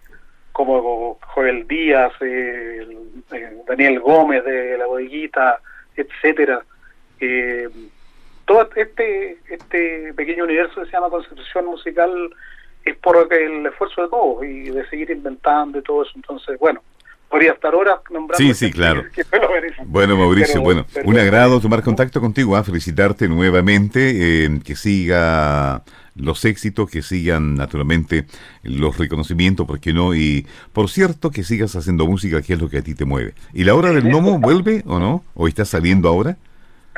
como 0.51 1.18
Joel 1.22 1.65
Díaz, 1.68 2.12
eh, 2.20 2.86
eh, 3.32 3.58
Daniel 3.65 4.01
Gómez 4.01 4.44
de 4.44 4.77
La 4.77 4.88
Bodeguita, 4.88 5.60
etcétera. 5.96 6.62
Eh, 7.22 7.70
todo 8.51 8.70
este 8.75 9.38
este 9.50 10.13
pequeño 10.13 10.43
universo 10.43 10.81
que 10.81 10.86
se 10.88 10.91
llama 10.91 11.10
Concepción 11.10 11.65
Musical 11.65 12.12
es 12.84 12.96
por 12.98 13.15
el 13.31 13.65
esfuerzo 13.65 14.01
de 14.01 14.10
todos 14.10 14.43
y 14.43 14.70
de 14.72 14.88
seguir 14.89 15.10
inventando 15.12 15.79
y 15.79 15.84
todo 15.84 16.03
eso. 16.03 16.12
Entonces, 16.15 16.58
bueno, 16.60 16.81
podría 17.29 17.53
estar 17.53 17.74
horas 17.75 18.00
nombrando. 18.10 18.38
Sí, 18.43 18.53
sí, 18.53 18.72
claro. 18.72 19.03
que. 19.13 19.24
Bueno, 19.86 20.17
Mauricio, 20.17 20.55
Pero- 20.55 20.63
bueno, 20.63 20.86
pero- 20.93 21.08
un 21.08 21.17
agrado 21.17 21.62
tomar 21.62 21.81
contacto 21.84 22.20
contigo, 22.20 22.55
a 22.55 22.63
felicitarte 22.63 23.27
nuevamente, 23.27 24.46
eh, 24.46 24.60
que 24.65 24.75
siga 24.75 25.84
los 26.15 26.43
éxitos, 26.43 26.89
que 26.89 27.01
sigan 27.01 27.55
naturalmente 27.55 28.25
los 28.63 28.98
reconocimientos, 28.98 29.65
¿por 29.65 29.79
qué 29.79 29.93
no? 29.93 30.13
Y 30.13 30.46
por 30.74 30.89
cierto, 30.89 31.31
que 31.31 31.43
sigas 31.43 31.75
haciendo 31.75 32.05
música, 32.05 32.41
que 32.41 32.53
es 32.53 32.60
lo 32.60 32.67
que 32.67 32.79
a 32.79 32.81
ti 32.81 32.96
te 32.96 33.05
mueve. 33.05 33.34
¿Y 33.53 33.63
la 33.63 33.75
hora 33.75 33.91
del 33.91 34.10
Nomo 34.10 34.39
vuelve 34.39 34.84
o 34.88 35.00
no? 35.00 35.24
¿O 35.36 35.48
está 35.48 35.63
saliendo 35.63 36.10
ahora? 36.10 36.36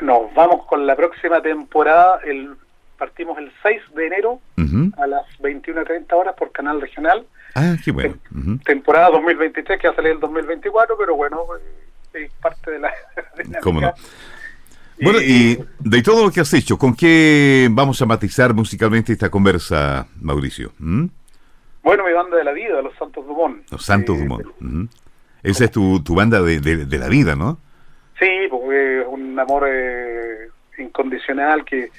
Nos 0.02 0.34
vamos 0.34 0.66
con 0.66 0.86
la 0.86 0.96
próxima 0.96 1.40
temporada. 1.40 2.18
El, 2.24 2.54
partimos 2.98 3.38
el 3.38 3.50
6 3.62 3.80
de 3.94 4.06
enero 4.06 4.40
Ujú. 4.58 4.90
a 5.00 5.06
las 5.06 5.22
21.30 5.40 6.12
horas 6.12 6.34
por 6.36 6.50
Canal 6.52 6.80
Regional. 6.80 7.26
Ah, 7.54 7.76
qué 7.84 7.92
bueno. 7.92 8.16
Ujú. 8.36 8.58
Temporada 8.64 9.10
2023 9.10 9.80
que 9.80 9.86
va 9.88 9.92
a 9.92 9.96
salir 9.96 10.12
el 10.12 10.20
2024, 10.20 10.96
pero 10.98 11.14
bueno, 11.14 11.38
eh, 12.14 12.24
es 12.24 12.32
parte 12.42 12.72
de 12.72 12.78
la... 12.80 12.92
dinámica. 13.36 13.60
¿Cómo 13.60 13.80
no? 13.80 13.92
Bueno, 15.02 15.20
y 15.20 15.58
de 15.80 16.02
todo 16.02 16.24
lo 16.24 16.30
que 16.30 16.40
has 16.40 16.52
hecho, 16.54 16.78
¿con 16.78 16.94
qué 16.94 17.68
vamos 17.70 18.00
a 18.00 18.06
matizar 18.06 18.54
musicalmente 18.54 19.12
esta 19.12 19.28
conversa, 19.28 20.06
Mauricio? 20.20 20.72
¿Mm? 20.78 21.06
Bueno, 21.82 22.04
mi 22.06 22.12
banda 22.12 22.36
de 22.36 22.44
la 22.44 22.52
vida, 22.52 22.80
Los 22.80 22.94
Santos 22.96 23.26
Dumont. 23.26 23.68
Los 23.70 23.84
Santos 23.84 24.16
Eh, 24.16 24.20
Dumont. 24.22 24.46
Ujú. 24.60 24.88
Esa 25.42 25.64
es 25.64 25.70
tu, 25.72 26.02
tu 26.02 26.14
banda 26.14 26.40
de, 26.40 26.60
de- 26.60 26.86
de 26.86 26.98
la 26.98 27.08
vida, 27.08 27.34
¿no? 27.36 27.58
Sí, 28.18 28.46
porque 28.50 29.00
es 29.00 29.06
un 29.06 29.38
amor 29.38 29.66
eh, 29.68 30.48
incondicional 30.78 31.64
que 31.64 31.90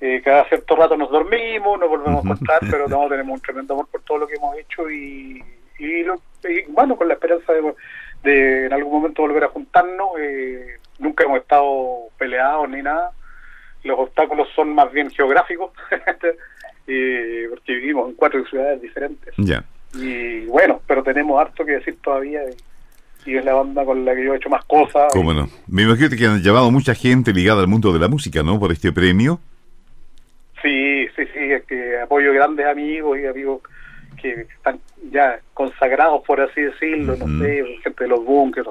eh, 0.00 0.20
cada 0.22 0.44
cierto 0.48 0.76
rato 0.76 0.96
nos 0.96 1.10
dormimos, 1.10 1.78
nos 1.80 1.88
volvemos 1.88 2.24
a 2.24 2.28
encontrar, 2.28 2.60
pero 2.70 2.86
no, 2.88 3.08
tenemos 3.08 3.34
un 3.34 3.40
tremendo 3.40 3.74
amor 3.74 3.88
por 3.90 4.02
todo 4.02 4.18
lo 4.18 4.26
que 4.26 4.34
hemos 4.34 4.56
hecho 4.58 4.90
y, 4.90 5.42
y, 5.78 6.02
lo- 6.02 6.20
y, 6.48 6.62
bueno, 6.70 6.96
con 6.96 7.08
la 7.08 7.14
esperanza 7.14 7.52
de, 7.52 7.74
de 8.22 8.66
en 8.66 8.72
algún 8.72 8.92
momento 8.92 9.22
volver 9.22 9.44
a 9.44 9.48
juntarnos. 9.48 10.08
eh, 10.20 10.76
nunca 10.98 11.24
hemos 11.24 11.38
estado 11.40 12.08
peleados 12.18 12.68
ni 12.68 12.82
nada. 12.82 13.10
Los 13.82 13.98
obstáculos 13.98 14.48
son 14.54 14.74
más 14.74 14.90
bien 14.92 15.10
geográficos, 15.10 15.72
eh, 16.86 17.46
porque 17.50 17.72
vivimos 17.74 18.08
en 18.10 18.14
cuatro 18.16 18.44
ciudades 18.46 18.80
diferentes. 18.82 19.34
Ya. 19.38 19.64
Y 19.94 20.44
bueno, 20.46 20.80
pero 20.86 21.02
tenemos 21.02 21.40
harto 21.40 21.64
que 21.64 21.72
decir 21.72 21.96
todavía 22.02 22.42
y, 22.44 22.54
y 23.24 23.36
es 23.36 23.44
la 23.44 23.54
banda 23.54 23.84
con 23.84 24.04
la 24.04 24.14
que 24.14 24.24
yo 24.24 24.34
he 24.34 24.36
hecho 24.36 24.48
más 24.48 24.64
cosas. 24.64 25.12
¿Cómo 25.12 25.32
no? 25.32 25.48
Me 25.66 25.82
imagino 25.82 26.08
que 26.10 26.26
han 26.26 26.42
llamado 26.42 26.70
mucha 26.70 26.94
gente 26.94 27.32
ligada 27.32 27.60
al 27.60 27.68
mundo 27.68 27.92
de 27.92 27.98
la 27.98 28.08
música, 28.08 28.42
¿no? 28.42 28.58
Por 28.58 28.72
este 28.72 28.92
premio. 28.92 29.40
Sí, 30.62 31.06
sí, 31.16 31.24
sí, 31.32 31.52
es 31.52 31.64
que 31.64 32.00
apoyo 32.00 32.32
grandes 32.32 32.66
amigos 32.66 33.18
y 33.18 33.26
amigos 33.26 33.62
que 34.20 34.46
están 34.56 34.80
ya 35.10 35.38
consagrados, 35.52 36.22
por 36.26 36.40
así 36.40 36.62
decirlo, 36.62 37.16
no 37.16 37.38
sé, 37.38 37.64
gente 37.82 38.04
de 38.04 38.08
los 38.08 38.24
bunkers, 38.24 38.68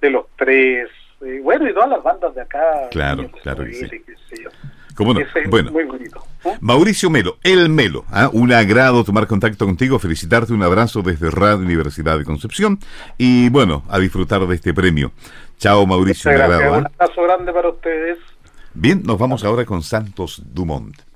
de 0.00 0.10
los 0.10 0.26
tres, 0.36 0.88
eh, 1.24 1.40
bueno, 1.42 1.68
y 1.68 1.74
todas 1.74 1.90
las 1.90 2.02
bandas 2.02 2.34
de 2.34 2.42
acá. 2.42 2.88
Claro, 2.90 3.28
claro 3.42 3.64
que 3.64 3.72
sí. 3.72 3.86
y 3.86 4.34
sé 4.36 4.42
yo. 4.42 4.50
¿Cómo 4.94 5.14
no? 5.14 5.20
Es 5.20 5.28
Bueno, 5.48 5.70
muy 5.70 5.84
bonito. 5.84 6.22
¿eh? 6.44 6.56
Mauricio 6.60 7.10
Melo, 7.10 7.38
el 7.42 7.68
Melo. 7.68 8.04
¿ah? 8.10 8.30
Un 8.32 8.52
agrado 8.52 9.04
tomar 9.04 9.26
contacto 9.26 9.66
contigo, 9.66 9.98
felicitarte, 9.98 10.52
un 10.52 10.62
abrazo 10.62 11.02
desde 11.02 11.30
Radio 11.30 11.58
Universidad 11.64 12.18
de 12.18 12.24
Concepción 12.24 12.78
y 13.18 13.48
bueno, 13.48 13.84
a 13.88 13.98
disfrutar 13.98 14.46
de 14.46 14.54
este 14.54 14.74
premio. 14.74 15.12
Chao 15.58 15.86
Mauricio, 15.86 16.30
Muchas 16.30 16.48
un 16.48 16.64
abrazo 16.64 17.22
grande 17.22 17.52
para 17.52 17.68
ustedes. 17.70 18.18
Bien, 18.74 19.02
nos 19.04 19.18
vamos 19.18 19.44
ahora 19.44 19.64
con 19.64 19.82
Santos 19.82 20.42
Dumont. 20.44 21.11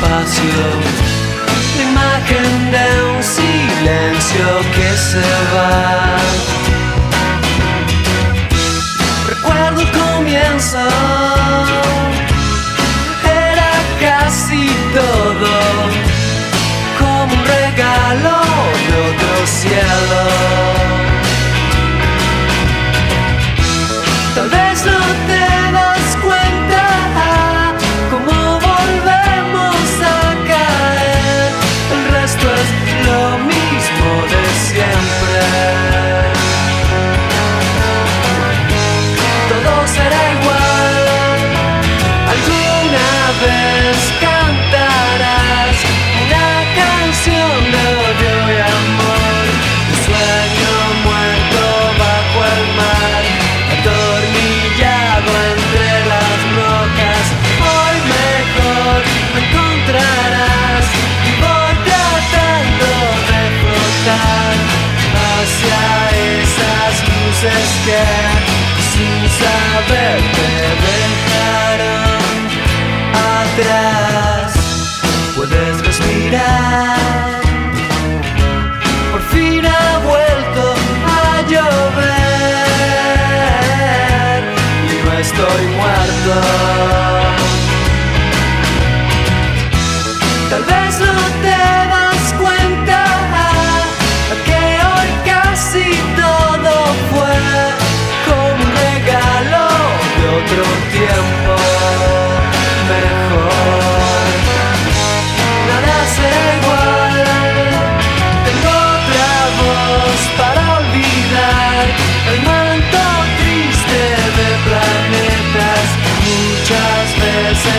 Cruzar 0.00 0.26
despacio 0.26 0.44
la 1.76 1.82
imagen 1.82 2.70
de 2.70 3.16
un 3.16 3.22
silencio 3.22 4.46
que 4.74 4.96
se 4.96 5.20
va. 5.54 5.95
veces 67.46 67.70
que 67.86 68.02
sin 68.90 69.20
saber 69.42 70.18
te 70.36 70.50
dejaron 70.86 72.22
atrás. 73.42 74.46
Puedes 75.36 75.74
respirar, 75.86 77.40
por 79.12 79.22
fin 79.32 79.62
ha 79.66 79.98
vuelto 79.98 80.64
a 81.18 81.42
llover 81.50 82.16
y 84.90 84.94
no 85.04 85.10
estoy 85.18 85.62
muerto. 85.78 87.05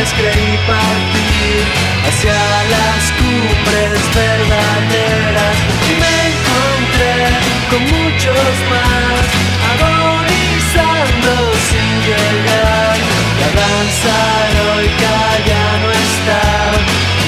vez 0.08 0.14
creí 0.14 0.58
partir 0.68 1.64
hacia 2.08 2.40
las 2.74 3.12
cumbres 3.20 4.00
verdaderas 4.16 5.56
y 5.86 5.94
me 6.02 6.14
encontré 6.32 7.18
con 7.70 7.82
muchos 7.84 8.54
más 8.72 9.24
agonizando 9.72 11.32
sin 11.70 11.92
llegar. 12.08 12.98
La 13.40 13.50
danza 13.62 14.16
heroica 14.50 15.18
ya 15.46 15.68
no 15.84 15.90
está 15.92 16.42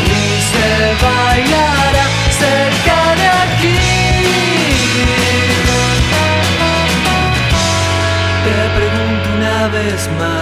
ni 0.08 0.26
se 0.52 0.70
bailará 1.04 2.06
cerca 2.32 2.98
de 3.20 3.28
aquí. 3.46 3.80
Te 8.46 8.58
pregunto 8.78 9.26
una 9.38 9.68
vez 9.68 10.10
más. 10.20 10.39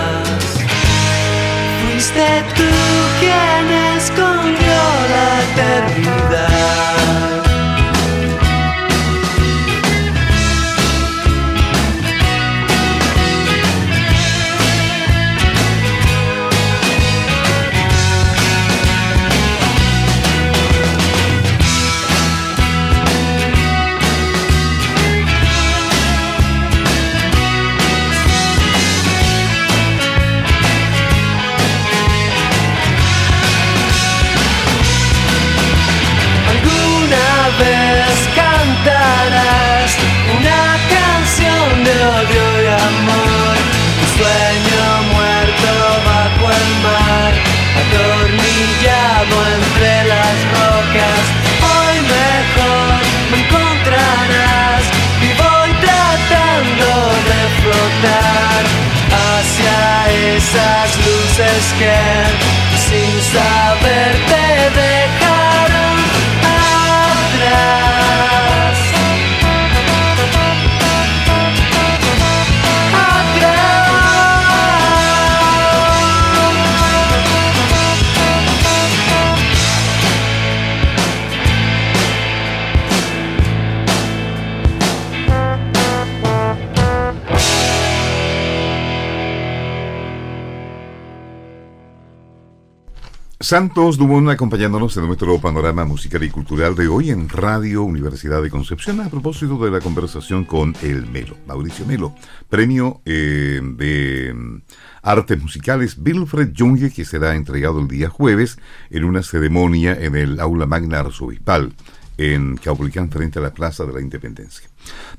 Santos 93.47 93.97
Dumont 93.97 94.29
acompañándonos 94.29 94.97
en 94.97 95.07
nuestro 95.07 95.39
panorama 95.39 95.86
musical 95.86 96.21
y 96.21 96.29
cultural 96.29 96.75
de 96.75 96.89
hoy 96.89 97.12
en 97.12 97.29
Radio 97.29 97.83
Universidad 97.83 98.41
de 98.41 98.49
Concepción 98.49 98.99
a 98.99 99.07
propósito 99.10 99.57
de 99.63 99.71
la 99.71 99.79
conversación 99.79 100.43
con 100.43 100.75
el 100.81 101.07
Melo, 101.07 101.38
Mauricio 101.47 101.86
Melo, 101.86 102.13
premio 102.49 102.99
eh, 103.05 103.62
de 103.63 104.33
mm, 104.33 104.62
artes 105.01 105.41
musicales 105.41 105.97
Wilfred 105.97 106.51
Junge 106.57 106.91
que 106.91 107.05
será 107.05 107.36
entregado 107.36 107.79
el 107.79 107.88
día 107.88 108.10
jueves 108.10 108.57
en 108.89 109.05
una 109.05 109.23
ceremonia 109.23 109.93
en 109.93 110.17
el 110.17 110.41
Aula 110.41 110.65
Magna 110.65 110.99
Arzobispal 110.99 111.71
en 112.17 112.58
Caupolicán 112.58 113.12
frente 113.12 113.39
a 113.39 113.41
la 113.41 113.53
Plaza 113.53 113.86
de 113.86 113.93
la 113.93 114.01
Independencia. 114.01 114.69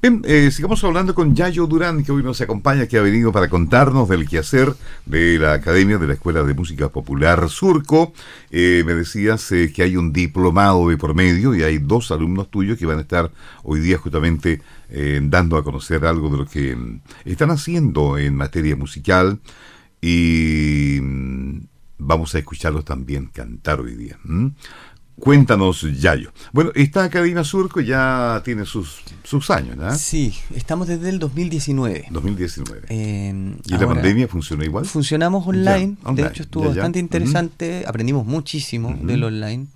Bien, 0.03 0.23
eh, 0.25 0.51
sigamos 0.51 0.83
hablando 0.83 1.15
con 1.15 1.35
Yayo 1.35 1.67
Durán, 1.67 2.03
que 2.03 2.11
hoy 2.11 2.23
nos 2.23 2.41
acompaña, 2.41 2.87
que 2.87 2.99
ha 2.99 3.03
venido 3.03 3.31
para 3.31 3.49
contarnos 3.49 4.09
del 4.09 4.29
quehacer 4.29 4.75
de 5.07 5.39
la 5.39 5.53
Academia 5.53 5.99
de 5.99 6.09
la 6.09 6.15
Escuela 6.15 6.43
de 6.43 6.55
Música 6.55 6.89
Popular 6.89 7.49
Surco. 7.49 8.13
Eh, 8.51 8.83
me 8.85 8.95
decías 8.95 9.51
eh, 9.53 9.73
que 9.73 9.83
hay 9.83 9.97
un 9.97 10.13
diplomado 10.13 10.89
de 10.89 10.97
por 10.97 11.15
medio 11.15 11.55
y 11.55 11.63
hay 11.63 11.79
dos 11.79 12.11
alumnos 12.11 12.51
tuyos 12.51 12.79
que 12.79 12.87
van 12.87 12.99
a 12.99 13.03
estar 13.03 13.31
hoy 13.63 13.81
día 13.81 13.99
justamente 13.99 14.61
dando 15.21 15.59
a 15.59 15.65
conocer 15.65 16.07
algo 16.07 16.31
de 16.31 16.39
lo 16.39 16.47
que 16.47 16.75
mm, 16.75 17.01
están 17.27 17.51
haciendo 17.51 18.17
en 18.17 18.35
materia 18.35 18.75
musical 18.75 19.39
y 20.01 20.99
mm, 21.03 21.59
vamos 21.99 22.35
a 22.35 22.39
escucharlos 22.39 22.85
también 22.85 23.27
cantar 23.27 23.81
hoy 23.81 23.95
día. 23.95 24.19
Cuéntanos, 25.21 25.83
Yayo. 26.01 26.33
Bueno, 26.53 26.71
esta 26.75 27.05
Academia 27.05 27.43
Surco 27.45 27.81
ya 27.81 28.41
tiene 28.45 28.65
sus, 28.65 29.01
sus 29.25 29.51
años, 29.51 29.77
¿no? 29.77 29.93
Sí, 29.95 30.35
estamos 30.55 30.87
desde 30.89 31.09
el 31.09 31.19
2019. 31.19 32.07
2019. 32.11 32.87
Eh, 32.89 33.57
¿Y 33.67 33.71
la 33.71 33.77
ahora, 33.77 33.89
pandemia 33.95 34.29
funcionó 34.29 34.65
igual? 34.65 34.85
Funcionamos 34.87 35.47
online, 35.47 35.97
Ya, 36.03 36.09
online, 36.09 36.23
de 36.23 36.29
hecho 36.29 36.43
estuvo 36.45 36.65
ya, 36.65 36.71
ya. 36.71 36.75
bastante 36.77 36.99
interesante, 37.01 37.85
aprendimos 37.87 38.25
muchísimo 38.27 38.91
Ujú. 38.91 39.07
del 39.07 39.25
online. 39.25 39.67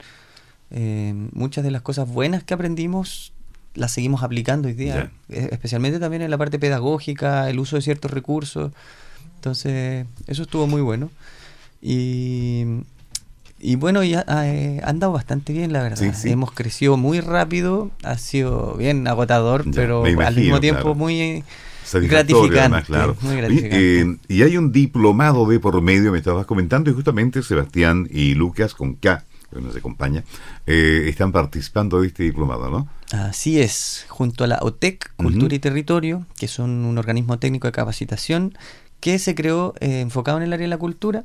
Eh, 0.71 1.13
muchas 1.33 1.65
de 1.65 1.71
las 1.71 1.83
cosas 1.83 2.09
buenas 2.09 2.45
que 2.45 2.55
aprendimos 2.55 3.33
las 3.75 3.91
seguimos 3.93 4.23
aplicando 4.23 4.69
hoy 4.69 4.75
día, 4.75 5.11
eh, 5.29 5.49
especialmente 5.51 5.99
también 5.99 6.23
en 6.23 6.31
la 6.31 6.39
parte 6.39 6.59
pedagógica, 6.59 7.49
el 7.51 7.59
uso 7.59 7.77
de 7.77 7.83
ciertos 7.83 8.11
recursos. 8.11 8.71
Entonces, 9.37 10.07
eso 10.27 10.43
estuvo 10.43 10.67
muy 10.67 10.83
bueno. 10.83 11.11
Y, 11.81 12.65
y 13.63 13.77
bueno, 13.77 14.03
ya 14.03 14.25
eh, 14.45 14.81
ha 14.85 14.91
andado 14.91 15.13
bastante 15.13 15.53
bien, 15.53 15.73
la 15.73 15.83
verdad. 15.83 15.97
Sí, 15.97 16.11
sí. 16.15 16.31
Hemos 16.31 16.51
crecido 16.53 16.97
muy 16.97 17.21
rápido, 17.21 17.91
ha 18.03 18.19
sido 18.19 18.75
bien 18.75 19.07
agotador, 19.07 19.65
Ya, 19.67 19.71
pero 19.73 20.05
al 20.05 20.37
mismo 20.37 20.61
tiempo 20.61 20.81
claro. 20.83 20.95
muy 20.97 21.45
gratificante. 21.93 22.61
además, 22.61 22.85
claro. 22.85 23.17
Muy 23.21 23.33
Oye, 23.33 23.41
gratificante. 23.41 24.01
eh, 24.01 24.17
y 24.29 24.43
hay 24.43 24.57
un 24.57 24.73
diplomado 24.73 25.47
de 25.47 25.61
por 25.61 25.81
medio, 25.81 26.11
me 26.13 26.19
estabas 26.19 26.45
comentando, 26.47 26.91
y 26.91 26.95
justamente 26.95 27.43
Sebastián 27.43 28.09
y 28.11 28.35
Lucas 28.35 28.75
con 28.75 28.95
K, 28.95 29.25
que 29.53 29.61
nos 29.61 29.77
acompaña, 29.77 30.25
eh, 30.67 31.05
están 31.09 31.31
participando 31.33 32.01
de 32.01 32.09
este 32.09 32.23
diplomado, 32.25 32.71
¿no? 32.71 32.89
Así 33.13 33.61
es, 33.61 34.07
junto 34.09 34.45
a 34.45 34.47
la 34.47 34.59
OTEC, 34.63 35.15
Cultura 35.17 35.55
y 35.55 35.59
Territorio, 35.59 36.27
que 36.39 36.49
son 36.49 36.85
un 36.85 36.97
organismo 36.99 37.39
técnico 37.39 37.69
de 37.69 37.73
capacitación 37.73 38.57
que 39.01 39.19
se 39.19 39.35
creó 39.35 39.75
eh, 39.81 40.01
enfocado 40.01 40.39
en 40.39 40.45
el 40.45 40.53
área 40.53 40.65
de 40.65 40.71
la 40.71 40.79
cultura, 40.79 41.23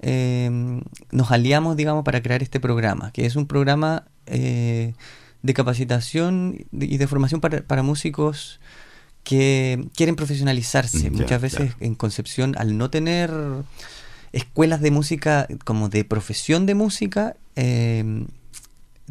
eh, 0.00 0.80
nos 1.10 1.30
aliamos, 1.30 1.76
digamos, 1.76 2.04
para 2.04 2.22
crear 2.22 2.42
este 2.42 2.60
programa, 2.60 3.10
que 3.12 3.26
es 3.26 3.36
un 3.36 3.46
programa 3.46 4.04
eh, 4.26 4.94
de 5.42 5.54
capacitación 5.54 6.66
y 6.72 6.96
de 6.96 7.06
formación 7.06 7.40
para, 7.40 7.62
para 7.62 7.82
músicos 7.82 8.60
que 9.24 9.88
quieren 9.94 10.16
profesionalizarse. 10.16 11.10
Mm, 11.10 11.16
Muchas 11.16 11.40
veces 11.40 11.72
en 11.80 11.94
Concepción, 11.94 12.54
al 12.58 12.78
no 12.78 12.90
tener 12.90 13.30
escuelas 14.32 14.80
de 14.80 14.90
música 14.90 15.48
como 15.64 15.88
de 15.88 16.04
profesión 16.04 16.66
de 16.66 16.74
música, 16.74 17.36
eh, 17.56 18.24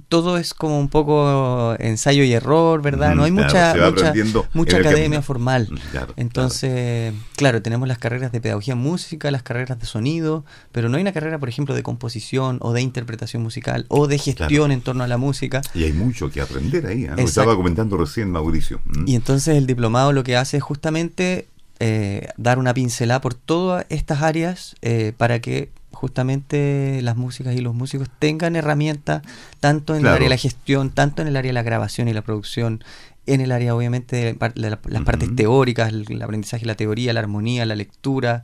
todo 0.10 0.38
es 0.38 0.53
como 0.53 0.79
un 0.79 0.89
poco 0.89 1.75
ensayo 1.79 2.23
y 2.23 2.34
error, 2.34 2.81
¿verdad? 2.81 3.15
No 3.15 3.23
hay 3.23 3.31
claro, 3.31 3.91
mucha, 3.91 4.12
mucha, 4.12 4.49
mucha 4.53 4.77
academia 4.77 5.03
camino. 5.03 5.21
formal. 5.21 5.67
Mm, 5.71 5.75
claro, 5.91 6.13
Entonces, 6.17 7.13
claro. 7.36 7.62
tenemos 7.62 7.88
las 7.88 7.97
carreras 7.97 8.31
de 8.31 8.41
pedagogía 8.41 8.73
en 8.73 8.79
música, 8.79 9.31
las 9.31 9.43
carreras 9.43 9.79
de 9.79 9.86
sonido, 9.86 10.45
pero 10.71 10.89
no 10.89 10.97
hay 10.97 11.01
una 11.01 11.13
carrera, 11.13 11.39
por 11.39 11.49
ejemplo, 11.49 11.75
de 11.75 11.84
composición 11.84 12.58
o 12.62 12.73
de 12.73 12.81
interpretación 12.81 13.41
musical 13.41 13.86
o 13.88 14.08
de 14.08 14.17
gestión 14.17 14.71
en 14.71 14.81
torno 14.81 15.03
a 15.03 15.08
la 15.08 15.17
música. 15.17 15.62
Y 15.73 15.84
hay 15.84 15.93
mucho 15.93 16.29
que 16.29 16.41
aprender 16.41 16.86
ahí, 16.86 17.05
¿eh? 17.05 17.12
Lo 17.15 17.23
estaba 17.23 17.55
comentando 17.55 17.97
recién 17.97 18.31
Mauricio. 18.31 18.81
¿Mm? 18.86 19.08
Y 19.08 19.15
entonces 19.15 19.55
el 19.55 19.65
diplomado 19.65 20.12
lo 20.12 20.23
que 20.23 20.36
hace 20.36 20.58
es 20.58 20.63
justamente 20.63 21.47
eh, 21.79 22.29
dar 22.38 22.58
una 22.60 22.73
pincelada 22.73 23.21
por 23.21 23.34
todas 23.34 23.86
estas 23.89 24.21
áreas 24.21 24.75
eh, 24.81 25.13
para 25.17 25.39
que 25.39 25.71
justamente 25.95 26.99
las 27.01 27.15
músicas 27.17 27.55
y 27.55 27.60
los 27.62 27.73
músicos 27.73 28.10
tengan 28.19 28.55
herramientas 28.55 29.21
tanto 29.60 29.95
en 29.95 30.01
Claro. 30.01 30.15
el 30.15 30.17
área 30.17 30.25
de 30.27 30.36
la 30.36 30.38
gestión, 30.38 30.89
tanto 30.91 31.21
en 31.21 31.27
el 31.27 31.36
área 31.38 31.49
de 31.49 31.53
la 31.53 31.63
grabación 31.63 32.08
y 32.08 32.13
la 32.13 32.21
producción, 32.21 32.84
en 33.25 33.41
el 33.41 33.51
área 33.51 33.75
obviamente 33.75 34.15
de, 34.17 34.38
la- 34.55 34.79
las 34.86 35.01
partes 35.03 35.36
teóricas, 35.36 35.89
el, 35.89 36.05
el 36.10 36.21
aprendizaje, 36.21 36.65
la 36.65 36.75
teoría, 36.75 37.12
la 37.13 37.21
armonía, 37.21 37.65
la 37.65 37.75
lectura 37.75 38.43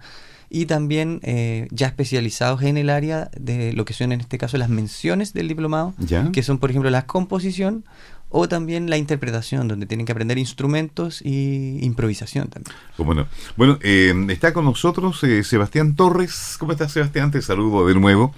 y 0.49 0.65
también 0.65 1.19
eh, 1.23 1.67
ya 1.71 1.87
especializados 1.87 2.61
en 2.63 2.75
el 2.77 2.89
área 2.89 3.29
de 3.39 3.71
lo 3.73 3.85
que 3.85 3.93
son 3.93 4.11
en 4.11 4.19
este 4.21 4.37
caso 4.37 4.57
las 4.57 4.67
menciones 4.69 5.33
del 5.33 5.47
diplomado, 5.47 5.93
¿Ya? 5.99 6.29
que 6.33 6.43
son 6.43 6.57
por 6.57 6.71
ejemplo 6.71 6.89
la 6.89 7.05
composición 7.05 7.85
o 8.31 8.47
también 8.47 8.89
la 8.89 8.97
interpretación, 8.97 9.67
donde 9.67 9.85
tienen 9.85 10.05
que 10.05 10.13
aprender 10.13 10.37
instrumentos 10.37 11.21
y 11.21 11.79
improvisación 11.85 12.47
también. 12.47 12.75
¿Cómo 12.97 13.13
no? 13.13 13.27
Bueno, 13.57 13.77
eh, 13.83 14.13
está 14.29 14.53
con 14.53 14.65
nosotros 14.65 15.23
eh, 15.23 15.43
Sebastián 15.43 15.95
Torres. 15.95 16.55
¿Cómo 16.57 16.71
estás, 16.71 16.93
Sebastián? 16.93 17.31
Te 17.31 17.41
saludo 17.41 17.85
de 17.87 17.93
nuevo. 17.93 18.33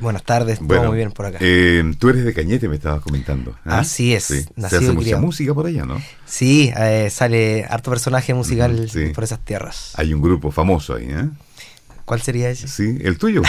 Buenas 0.00 0.22
tardes, 0.22 0.58
todo 0.58 0.68
Bueno, 0.68 0.88
muy 0.88 0.98
bien 0.98 1.10
por 1.10 1.26
acá. 1.26 1.38
eh, 1.40 1.82
tú 1.98 2.08
eres 2.08 2.24
de 2.24 2.32
Cañete, 2.32 2.68
me 2.68 2.76
estabas 2.76 3.00
comentando. 3.00 3.56
¿ah? 3.64 3.80
Así 3.80 4.14
es, 4.14 4.24
Sí. 4.24 4.44
Se 4.56 4.66
hace 4.76 4.92
mucha 4.92 5.16
música 5.16 5.52
por 5.54 5.66
allá, 5.66 5.84
¿no? 5.86 6.00
sí, 6.24 6.72
eh, 6.76 7.08
sale 7.10 7.64
harto 7.64 7.90
personaje 7.90 8.32
musical 8.32 8.88
sí. 8.88 9.06
por 9.14 9.24
esas 9.24 9.40
tierras. 9.44 9.92
Hay 9.96 10.14
un 10.14 10.22
grupo 10.22 10.52
famoso 10.52 10.94
ahí, 10.94 11.06
¿eh? 11.08 11.28
¿Cuál 12.04 12.22
sería 12.22 12.48
ese? 12.48 12.68
Sí, 12.68 12.96
el 13.02 13.18
tuyo. 13.18 13.42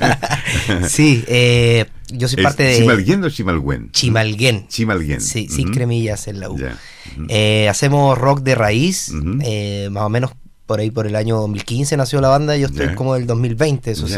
sí, 0.88 1.24
eh, 1.26 1.86
yo 2.16 2.28
soy 2.28 2.38
¿Es 2.40 2.44
parte 2.44 2.62
de 2.62 2.76
¿Chimalguén 2.78 3.22
o 3.24 3.30
Chimalgüen? 3.30 3.90
Chimalguén. 3.92 4.66
Chimalguén. 4.68 5.20
Sí, 5.20 5.48
sin 5.48 5.70
cremillas 5.72 6.26
en 6.28 6.40
la 6.40 6.50
U. 6.50 6.58
Eh, 7.28 7.68
hacemos 7.68 8.16
rock 8.18 8.40
de 8.40 8.54
raíz, 8.54 9.12
eh, 9.42 9.88
más 9.90 10.04
o 10.04 10.08
menos 10.08 10.32
por 10.66 10.80
ahí 10.80 10.90
por 10.90 11.06
el 11.06 11.14
año 11.16 11.36
2015 11.36 11.96
nació 11.96 12.20
la 12.20 12.28
banda, 12.28 12.56
yo 12.56 12.66
estoy 12.66 12.86
Ya. 12.86 12.94
como 12.94 13.14
del 13.14 13.26
2020, 13.26 13.90
eso 13.90 14.08
sí, 14.08 14.16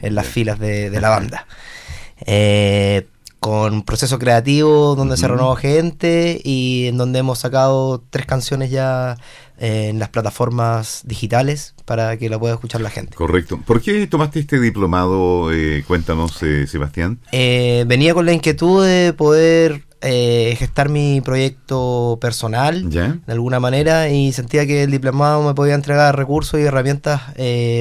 en 0.00 0.14
las 0.14 0.26
filas 0.26 0.58
de, 0.58 0.90
de 0.90 1.00
la 1.00 1.08
banda. 1.10 1.46
Eh, 2.26 3.06
con 3.40 3.82
proceso 3.82 4.18
creativo 4.18 4.94
donde 4.96 5.18
se 5.18 5.28
renovó 5.28 5.54
gente 5.54 6.40
y 6.42 6.86
en 6.86 6.96
donde 6.96 7.18
hemos 7.18 7.38
sacado 7.40 8.02
tres 8.08 8.24
canciones 8.24 8.70
ya 8.70 9.18
en 9.58 9.98
las 9.98 10.08
plataformas 10.08 11.02
digitales 11.04 11.74
para 11.84 12.16
que 12.16 12.28
la 12.28 12.38
pueda 12.38 12.54
escuchar 12.54 12.80
la 12.80 12.90
gente. 12.90 13.14
Correcto. 13.14 13.60
¿Por 13.64 13.80
qué 13.80 14.06
tomaste 14.06 14.40
este 14.40 14.58
diplomado? 14.60 15.52
Eh, 15.52 15.84
cuéntanos, 15.86 16.42
eh, 16.42 16.66
Sebastián. 16.66 17.18
Eh, 17.32 17.84
venía 17.86 18.14
con 18.14 18.26
la 18.26 18.32
inquietud 18.32 18.84
de 18.84 19.12
poder 19.12 19.84
eh, 20.00 20.54
gestar 20.58 20.88
mi 20.88 21.20
proyecto 21.20 22.18
personal 22.20 22.90
¿Ya? 22.90 23.18
de 23.26 23.32
alguna 23.32 23.60
manera 23.60 24.08
y 24.10 24.32
sentía 24.32 24.66
que 24.66 24.82
el 24.82 24.90
diplomado 24.90 25.42
me 25.46 25.54
podía 25.54 25.74
entregar 25.74 26.16
recursos 26.16 26.60
y 26.60 26.64
herramientas 26.64 27.22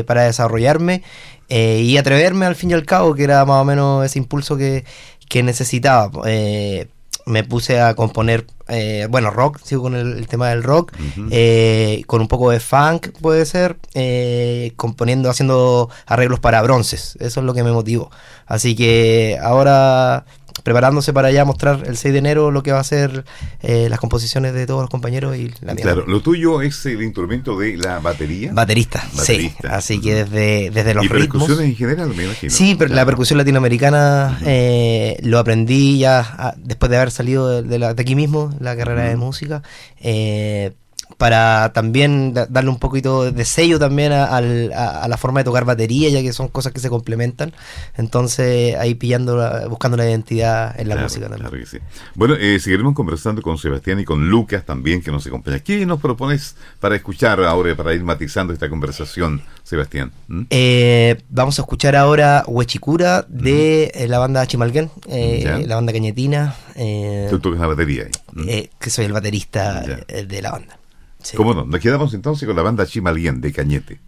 para 0.06 0.24
desarrollarme 0.24 1.04
y 1.50 1.98
atreverme 1.98 2.46
al 2.48 2.56
fin 2.56 2.72
y 2.72 2.74
al 2.74 2.86
cabo, 2.86 3.14
que 3.14 3.26
era 3.26 3.46
más 3.46 3.62
o 3.62 3.66
menos 3.66 4.04
ese 4.06 4.18
impulso 4.18 4.58
que, 4.58 4.86
que 5.34 5.42
necesitaba. 5.42 6.12
Eh, 6.28 6.88
me 7.26 7.44
puse 7.44 7.80
a 7.80 7.96
componer, 7.96 8.46
eh, 8.68 9.08
bueno, 9.10 9.32
rock, 9.32 9.60
sigo 9.64 9.84
con 9.84 9.96
el, 9.96 10.18
el 10.18 10.28
tema 10.28 10.50
del 10.50 10.64
rock, 10.64 10.94
eh, 11.32 12.04
con 12.08 12.22
un 12.22 12.28
poco 12.28 12.52
de 12.52 12.60
funk 12.60 13.10
puede 13.22 13.46
ser, 13.46 13.78
eh, 13.94 14.74
componiendo, 14.76 15.30
haciendo 15.30 15.90
arreglos 16.06 16.40
para 16.40 16.62
bronces, 16.62 17.18
eso 17.20 17.40
es 17.40 17.46
lo 17.46 17.54
que 17.54 17.64
me 17.64 17.72
motivó. 17.72 18.12
Así 18.46 18.76
que 18.76 19.40
ahora 19.42 20.26
preparándose 20.62 21.12
para 21.14 21.32
ya 21.32 21.44
mostrar 21.46 21.84
el 21.88 21.98
6 21.98 22.14
de 22.14 22.20
enero 22.20 22.52
lo 22.52 22.62
que 22.64 22.72
va 22.72 22.80
a 22.80 22.84
ser 22.84 23.26
eh, 23.62 23.88
las 23.90 24.00
composiciones 24.00 24.54
de 24.54 24.66
todos 24.68 24.82
los 24.82 24.90
compañeros 24.90 25.36
y 25.36 25.52
la 25.62 25.74
mía. 25.74 25.84
Claro, 25.84 26.06
lo 26.08 26.22
tuyo 26.22 26.62
es 26.62 26.86
el 26.86 27.02
instrumento 27.02 27.58
de 27.58 27.76
la 27.78 28.00
batería. 28.00 28.52
Baterista, 28.54 29.04
Baterista. 29.16 29.62
sí. 29.62 29.68
Así 29.68 30.00
que 30.02 30.14
desde, 30.26 30.70
desde 30.70 30.94
los 30.94 31.06
y 31.06 31.08
ritmos. 31.08 31.44
percusiones 31.44 31.66
en 31.72 31.76
general, 31.76 32.14
me 32.16 32.26
imagino. 32.26 32.52
Sí, 32.54 32.76
pero 32.78 32.94
la 32.94 33.06
percusión 33.06 33.38
latinoamericana 33.40 34.40
eh, 34.46 35.18
lo 35.24 35.40
aprendí 35.40 35.98
ya 36.00 36.20
ah, 36.38 36.54
después 36.58 36.90
de 36.90 36.98
haber 36.98 37.12
salido 37.12 37.50
de, 37.50 37.64
de 37.64 37.80
la- 37.80 37.94
de 37.94 38.02
aquí 38.02 38.16
mismo, 38.16 38.54
la 38.60 38.76
carrera 38.78 39.04
de 39.04 39.16
música, 39.18 39.64
eh, 40.02 40.74
para 41.18 41.72
también 41.74 42.34
da- 42.34 42.46
darle 42.48 42.70
un 42.70 42.80
poquito 42.80 43.32
de 43.32 43.46
sello 43.46 43.80
también 43.80 44.12
a, 44.12 44.26
a- 44.26 45.04
a 45.04 45.08
la 45.08 45.18
forma 45.18 45.40
de 45.40 45.44
tocar 45.46 45.66
batería, 45.66 46.10
ya 46.10 46.22
que 46.22 46.34
son 46.34 46.48
cosas 46.48 46.74
que 46.74 46.80
se 46.80 46.90
complementan. 46.90 47.54
Entonces 47.98 48.76
ahí 48.76 48.96
pillando, 48.96 49.38
la- 49.38 49.68
buscando 49.68 49.98
la 49.98 50.06
identidad 50.10 50.80
en 50.80 50.90
la 50.90 50.96
Claro, 50.96 51.06
música 51.08 51.30
también. 51.30 51.50
claro 51.50 51.58
que 51.64 51.70
sí. 51.70 51.78
Bueno, 52.16 52.36
eh, 52.36 52.60
seguiremos 52.60 52.94
conversando 52.94 53.42
con 53.42 53.58
Sebastián 53.58 54.00
y 54.00 54.06
con 54.06 54.30
Lucas 54.30 54.66
también, 54.66 55.02
que 55.02 55.12
nos 55.12 55.26
acompaña. 55.26 55.60
¿Qué 55.60 55.86
nos 55.86 56.00
propones 56.00 56.56
para 56.80 56.96
escuchar 56.96 57.42
ahora, 57.44 57.76
para 57.76 57.94
ir 57.94 58.04
matizando 58.04 58.54
esta 58.54 58.70
conversación, 58.70 59.42
Sebastián? 59.64 60.12
¿Mm? 60.28 60.42
Eh, 60.50 61.22
vamos 61.30 61.58
a 61.60 61.62
escuchar 61.64 61.96
ahora 61.96 62.44
Huechicura 62.48 63.26
de 63.30 63.92
eh, 63.94 64.08
la 64.08 64.20
banda 64.20 64.46
Chimalguén, 64.48 64.90
eh, 65.08 65.64
la 65.68 65.76
banda 65.76 65.94
cañetina, 65.94 66.56
eh, 66.76 67.28
Tú 67.30 67.40
tocas 67.40 67.60
la 67.60 67.68
batería 67.68 68.04
ahí. 68.04 68.12
¿Mm? 68.34 68.50
eh, 68.50 68.70
que 68.80 68.90
soy 68.90 69.06
el 69.06 69.14
baterista 69.14 69.84
Ya. 70.08 70.24
de 70.24 70.42
la 70.42 70.52
banda. 70.52 70.78
Sí. 71.24 71.38
¿Cómo 71.38 71.54
no? 71.54 71.66
Nos 71.66 71.80
quedamos 71.80 72.14
entonces 72.14 72.46
con 72.46 72.56
la 72.56 72.62
banda 72.62 72.86
Chimalien 72.86 73.42
de 73.42 73.52
Cañete. 73.52 74.00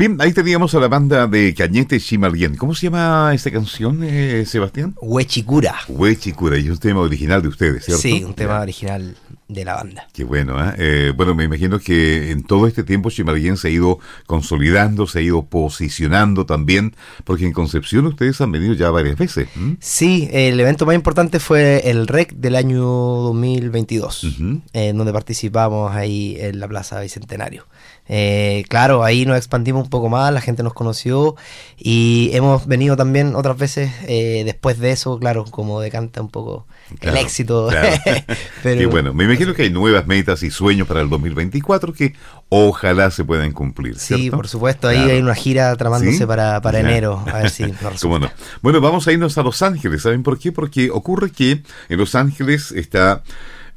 Bien, 0.00 0.16
ahí 0.18 0.32
teníamos 0.32 0.74
a 0.74 0.80
la 0.80 0.88
banda 0.88 1.26
de 1.26 1.52
Cañete 1.54 2.00
Chimalien. 2.00 2.56
¿Cómo 2.56 2.74
se 2.74 2.86
llama 2.86 3.32
esta 3.34 3.50
canción, 3.50 4.00
eh, 4.02 4.44
Sebastián? 4.46 4.94
Huechicura. 5.02 5.74
Huechicura, 5.88 6.56
y 6.56 6.64
es 6.64 6.70
un 6.70 6.78
tema 6.78 7.00
original 7.00 7.42
de 7.42 7.48
ustedes, 7.48 7.84
¿cierto? 7.84 8.00
Sí, 8.00 8.24
un 8.24 8.32
tema 8.32 8.54
Ya. 8.54 8.60
original 8.62 9.14
de 9.48 9.64
la 9.66 9.74
banda. 9.74 10.08
Qué 10.14 10.24
bueno, 10.24 10.56
¿eh? 10.58 10.74
Eh, 10.78 11.12
Bueno, 11.14 11.34
me 11.34 11.44
imagino 11.44 11.78
que 11.78 12.30
en 12.30 12.44
todo 12.44 12.66
este 12.66 12.82
tiempo 12.82 13.10
Chimalien 13.10 13.58
se 13.58 13.68
ha 13.68 13.70
ido 13.72 13.98
consolidando, 14.24 15.06
se 15.06 15.18
ha 15.18 15.22
ido 15.22 15.42
posicionando 15.44 16.46
también, 16.46 16.96
porque 17.24 17.44
en 17.44 17.52
Concepción 17.52 18.06
ustedes 18.06 18.40
han 18.40 18.52
venido 18.52 18.72
ya 18.72 18.88
varias 18.88 19.18
veces. 19.18 19.48
¿m? 19.54 19.76
Sí, 19.80 20.30
el 20.32 20.58
evento 20.58 20.86
más 20.86 20.94
importante 20.94 21.40
fue 21.40 21.90
el 21.90 22.06
REC 22.08 22.32
del 22.36 22.56
año 22.56 22.80
2022, 22.86 24.24
Ujú. 24.24 24.62
en 24.72 24.96
donde 24.96 25.12
participamos 25.12 25.94
ahí 25.94 26.38
en 26.40 26.58
la 26.58 26.68
Plaza 26.68 26.98
Bicentenario. 27.02 27.66
Eh, 28.08 28.64
claro, 28.68 29.04
ahí 29.04 29.24
nos 29.24 29.36
expandimos 29.36 29.84
un 29.84 29.90
poco 29.90 30.08
más, 30.08 30.32
la 30.32 30.40
gente 30.40 30.64
nos 30.64 30.74
conoció 30.74 31.36
y 31.78 32.30
hemos 32.32 32.66
venido 32.66 32.96
también 32.96 33.36
otras 33.36 33.56
veces 33.56 33.92
eh, 34.08 34.42
después 34.44 34.80
de 34.80 34.90
eso, 34.90 35.16
claro, 35.20 35.44
como 35.44 35.80
decanta 35.80 36.20
un 36.20 36.28
poco 36.28 36.66
Claro, 36.98 37.16
el 37.18 37.24
éxito. 37.24 37.68
claro. 37.70 37.88
Pero 38.64 38.90
bueno, 38.90 39.14
me 39.14 39.22
imagino 39.24 39.54
que 39.54 39.62
hay 39.62 39.70
nuevas 39.70 40.08
metas 40.08 40.42
y 40.42 40.50
sueños 40.50 40.88
para 40.88 41.02
el 41.02 41.08
2024 41.08 41.92
que 41.92 42.14
ojalá 42.48 43.12
se 43.12 43.22
puedan 43.24 43.52
cumplir. 43.52 43.96
Sí, 43.96 44.28
por 44.28 44.48
supuesto, 44.48 44.88
ahí 44.88 44.96
Claro. 44.96 45.12
hay 45.12 45.18
una 45.20 45.34
gira 45.36 45.76
tramándose 45.76 46.18
¿Sí? 46.18 46.26
para, 46.26 46.60
para 46.60 46.80
enero, 46.80 47.22
a 47.32 47.38
ver 47.42 47.50
si 47.50 47.62
nos. 47.82 48.00
¿Cómo 48.02 48.18
no? 48.18 48.28
Bueno, 48.60 48.80
vamos 48.80 49.06
a 49.06 49.12
irnos 49.12 49.38
a 49.38 49.44
Los 49.44 49.62
Ángeles. 49.62 50.02
¿Saben 50.02 50.24
por 50.24 50.36
qué? 50.36 50.50
Porque 50.50 50.90
ocurre 50.90 51.30
que 51.30 51.62
en 51.88 51.96
Los 51.98 52.16
Ángeles 52.16 52.72
está 52.72 53.22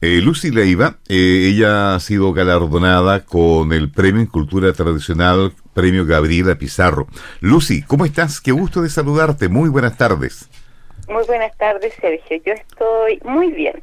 eh, 0.04 0.20
Lucy 0.22 0.52
Leiva. 0.52 0.98
Eh, 1.08 1.48
ella 1.54 1.96
ha 1.96 2.00
sido 2.02 2.34
galardonada 2.34 3.24
con 3.24 3.72
el 3.72 3.90
Premio 3.90 4.20
en 4.20 4.28
Cultura 4.28 4.74
Tradicional, 4.74 5.54
Premio 5.74 6.06
Gabriela 6.06 6.56
Pizarro. 6.56 7.08
Lucy, 7.40 7.84
¿cómo 7.84 8.04
estás? 8.04 8.42
Qué 8.42 8.52
gusto 8.52 8.82
de 8.82 8.90
saludarte. 8.90 9.48
Muy 9.48 9.70
buenas 9.70 9.98
tardes. 9.98 10.50
Muy 11.08 11.24
buenas 11.26 11.56
tardes, 11.58 11.94
Sergio. 12.02 12.42
Yo 12.46 12.52
estoy 12.52 13.22
muy 13.24 13.54
bien. 13.54 13.82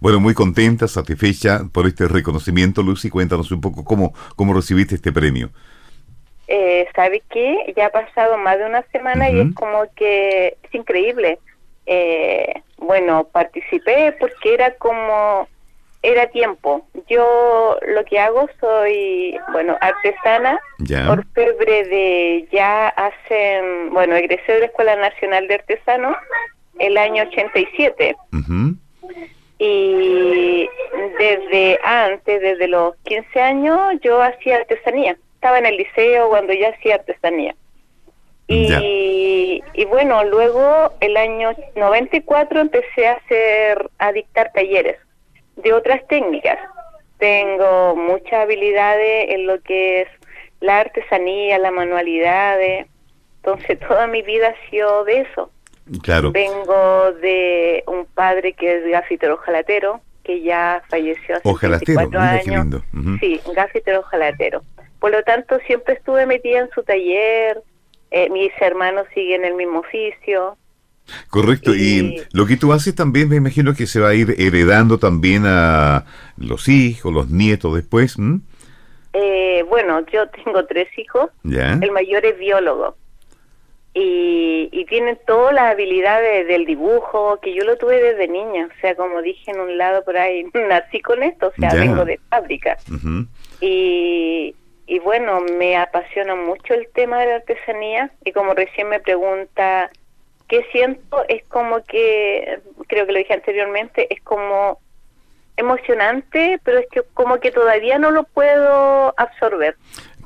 Bueno, 0.00 0.20
muy 0.20 0.34
contenta, 0.34 0.86
satisfecha 0.86 1.62
por 1.72 1.88
este 1.88 2.06
reconocimiento, 2.06 2.84
Lucy. 2.84 3.10
Cuéntanos 3.10 3.50
un 3.50 3.60
poco 3.60 3.84
cómo, 3.84 4.14
cómo 4.36 4.54
recibiste 4.54 4.94
este 4.94 5.10
premio. 5.10 5.50
Eh, 6.46 6.86
¿Sabe 6.94 7.24
qué? 7.28 7.74
Ya 7.76 7.86
ha 7.86 7.90
pasado 7.90 8.38
más 8.38 8.56
de 8.56 8.66
una 8.66 8.82
semana 8.92 9.28
y 9.30 9.40
es 9.40 9.54
como 9.54 9.82
que 9.96 10.56
es 10.62 10.74
increíble. 10.74 11.40
Eh, 11.90 12.62
bueno, 12.76 13.24
participé 13.32 14.14
porque 14.20 14.52
era 14.54 14.74
como, 14.74 15.48
era 16.02 16.26
tiempo. 16.26 16.86
Yo 17.08 17.78
lo 17.88 18.04
que 18.04 18.18
hago 18.20 18.46
soy, 18.60 19.36
bueno, 19.52 19.76
artesana, 19.80 20.60
Ya. 20.80 21.10
orfebre 21.10 21.84
de 21.84 22.46
ya 22.52 22.88
hace, 22.88 23.62
bueno, 23.90 24.14
egresé 24.16 24.52
de 24.52 24.60
la 24.60 24.66
Escuela 24.66 24.96
Nacional 24.96 25.48
de 25.48 25.54
Artesanos 25.54 26.16
el 26.78 26.96
año 26.98 27.24
87. 27.24 28.14
Ujú. 28.32 28.74
y 29.60 30.68
desde 31.18 31.80
antes, 31.82 32.40
desde 32.40 32.68
los 32.68 32.94
15 33.04 33.40
años, 33.40 33.78
yo 34.02 34.22
hacía 34.22 34.56
artesanía. 34.58 35.16
Estaba 35.34 35.58
en 35.58 35.66
el 35.66 35.76
liceo 35.76 36.28
cuando 36.28 36.52
yo 36.52 36.68
hacía 36.68 36.96
artesanía. 36.96 37.56
Y, 38.48 39.62
y 39.74 39.84
bueno, 39.84 40.24
luego 40.24 40.92
el 41.00 41.16
año 41.16 41.50
94 41.76 42.60
empecé 42.60 43.06
a 43.06 43.12
hacer, 43.12 43.90
a 43.98 44.12
dictar 44.12 44.50
talleres 44.52 44.96
de 45.56 45.72
otras 45.72 46.06
técnicas. 46.08 46.58
Tengo 47.18 47.94
muchas 47.96 48.32
habilidades 48.34 49.30
en 49.30 49.46
lo 49.46 49.60
que 49.60 50.02
es 50.02 50.08
la 50.60 50.80
artesanía, 50.80 51.58
la 51.58 51.70
manualidades. 51.70 52.86
Entonces 53.36 53.78
toda 53.88 54.06
mi 54.06 54.22
vida 54.22 54.48
ha 54.48 54.70
sido 54.70 55.04
de 55.04 55.20
eso. 55.20 55.50
Claro. 56.02 56.32
Vengo 56.32 57.12
de 57.12 57.82
un 57.86 58.04
padre 58.06 58.52
que 58.52 58.76
es 58.76 58.90
gafitero 58.90 59.34
ojalatero, 59.34 60.00
que 60.22 60.42
ya 60.42 60.82
falleció 60.88 61.36
hace 61.36 61.48
Ojalatero, 61.48 61.98
24 61.98 62.20
mira 62.20 62.42
qué 62.42 62.50
años. 62.50 62.84
lindo. 62.92 63.18
Sí, 63.20 63.40
gafitero 63.54 64.00
ojalatero. 64.00 64.62
Por 65.00 65.12
lo 65.12 65.22
tanto, 65.22 65.58
siempre 65.66 65.94
estuve 65.94 66.26
metida 66.26 66.58
en 66.58 66.70
su 66.70 66.82
taller. 66.82 67.62
Eh, 68.10 68.28
mis 68.30 68.50
hermanos 68.60 69.06
siguen 69.14 69.44
el 69.44 69.54
mismo 69.54 69.80
oficio. 69.80 70.56
Correcto, 71.30 71.74
y 71.74 71.78
Y- 71.80 72.16
lo 72.32 72.44
que 72.46 72.56
tú 72.56 72.72
haces 72.72 72.94
también 72.94 73.28
me 73.30 73.36
imagino 73.36 73.74
que 73.74 73.86
se 73.86 73.98
va 74.00 74.10
a 74.10 74.14
ir 74.14 74.34
heredando 74.38 74.98
también 74.98 75.44
a 75.46 76.04
los 76.36 76.68
hijos, 76.68 77.12
los 77.12 77.30
nietos 77.30 77.74
después. 77.74 78.16
Eh, 79.14 79.64
bueno, 79.68 80.04
yo 80.12 80.28
tengo 80.44 80.64
tres 80.66 80.88
hijos. 80.98 81.30
¿ya? 81.44 81.78
El 81.80 81.90
mayor 81.92 82.24
es 82.26 82.38
biólogo. 82.38 82.96
Y, 83.94 84.68
y 84.70 84.84
tienen 84.84 85.18
todas 85.26 85.52
las 85.54 85.72
habilidades 85.72 86.46
del 86.46 86.66
dibujo, 86.66 87.40
que 87.42 87.52
yo 87.54 87.64
lo 87.64 87.76
tuve 87.78 88.00
desde 88.00 88.28
niña. 88.28 88.66
O 88.66 88.80
sea, 88.80 88.94
como 88.94 89.22
dije 89.22 89.50
en 89.50 89.60
un 89.60 89.76
lado 89.78 90.04
por 90.04 90.16
ahí, 90.16 90.44
nací 90.68 91.00
con 91.00 91.22
esto, 91.22 91.48
o 91.48 91.52
sea, 91.60 91.70
Ya. 91.72 91.80
vengo 91.80 92.04
de 92.04 92.20
fábrica. 92.28 92.76
Y, 93.60 94.54
y 94.88 94.98
bueno, 95.00 95.40
me 95.58 95.76
apasiona 95.76 96.34
mucho 96.34 96.72
el 96.72 96.88
tema 96.94 97.20
de 97.20 97.26
la 97.26 97.34
artesanía 97.36 98.10
y 98.24 98.32
como 98.32 98.54
recién 98.54 98.88
me 98.88 99.00
pregunta 99.00 99.90
qué 100.48 100.64
siento, 100.72 101.22
es 101.28 101.44
como 101.48 101.84
que, 101.84 102.58
creo 102.86 103.06
que 103.06 103.12
lo 103.12 103.18
dije 103.18 103.34
anteriormente, 103.34 104.12
es 104.12 104.22
como 104.22 104.80
emocionante, 105.58 106.58
pero 106.64 106.78
es 106.78 106.86
que 106.90 107.02
como 107.12 107.38
que 107.38 107.50
todavía 107.50 107.98
no 107.98 108.10
lo 108.10 108.24
puedo 108.24 109.12
absorber. 109.18 109.76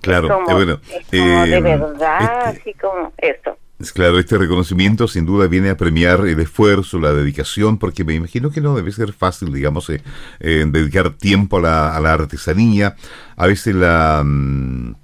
Claro, 0.00 0.26
Es 0.28 0.32
como, 0.32 0.50
eh, 0.50 0.54
bueno, 0.54 0.80
es 0.90 1.06
como 1.08 1.46
de 1.46 1.56
eh, 1.56 1.60
verdad, 1.60 2.48
este- 2.50 2.60
así 2.60 2.74
como 2.74 3.12
eso. 3.18 3.56
Claro, 3.90 4.18
este 4.18 4.38
reconocimiento 4.38 5.08
sin 5.08 5.26
duda 5.26 5.48
viene 5.48 5.70
a 5.70 5.76
premiar 5.76 6.26
el 6.26 6.38
esfuerzo, 6.38 7.00
la 7.00 7.12
dedicación, 7.12 7.78
porque 7.78 8.04
me 8.04 8.14
imagino 8.14 8.50
que 8.50 8.60
no 8.60 8.76
debe 8.76 8.92
ser 8.92 9.12
fácil, 9.12 9.52
digamos, 9.52 9.90
eh, 9.90 10.02
eh, 10.40 10.64
dedicar 10.68 11.10
tiempo 11.14 11.56
a 11.56 11.60
la, 11.60 11.96
a 11.96 12.00
la 12.00 12.12
artesanía. 12.12 12.94
A 13.36 13.46
veces 13.46 13.74
la, 13.74 14.22
mm, 14.24 14.94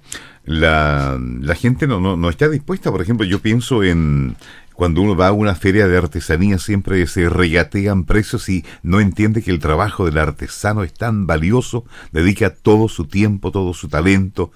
la, 0.45 1.19
la 1.19 1.55
gente 1.55 1.87
no, 1.87 1.99
no, 1.99 2.15
no 2.15 2.29
está 2.29 2.47
dispuesta. 2.47 2.91
Por 2.91 3.01
ejemplo, 3.01 3.25
yo 3.25 3.39
pienso 3.39 3.83
en 3.83 4.37
cuando 4.73 5.01
uno 5.01 5.13
va 5.13 5.27
a 5.27 5.33
una 5.33 5.55
feria 5.55 5.89
de 5.89 5.97
artesanía, 5.97 6.57
siempre 6.57 7.05
se 7.07 7.27
regatean 7.27 8.05
precios 8.05 8.47
y 8.47 8.63
no 8.81 9.01
entiende 9.01 9.41
que 9.41 9.51
el 9.51 9.59
trabajo 9.59 10.05
del 10.05 10.17
artesano 10.17 10.83
es 10.83 10.93
tan 10.93 11.27
valioso, 11.27 11.83
dedica 12.13 12.55
todo 12.55 12.87
su 12.87 13.05
tiempo, 13.05 13.51
todo 13.51 13.73
su 13.73 13.89
talento 13.89 14.53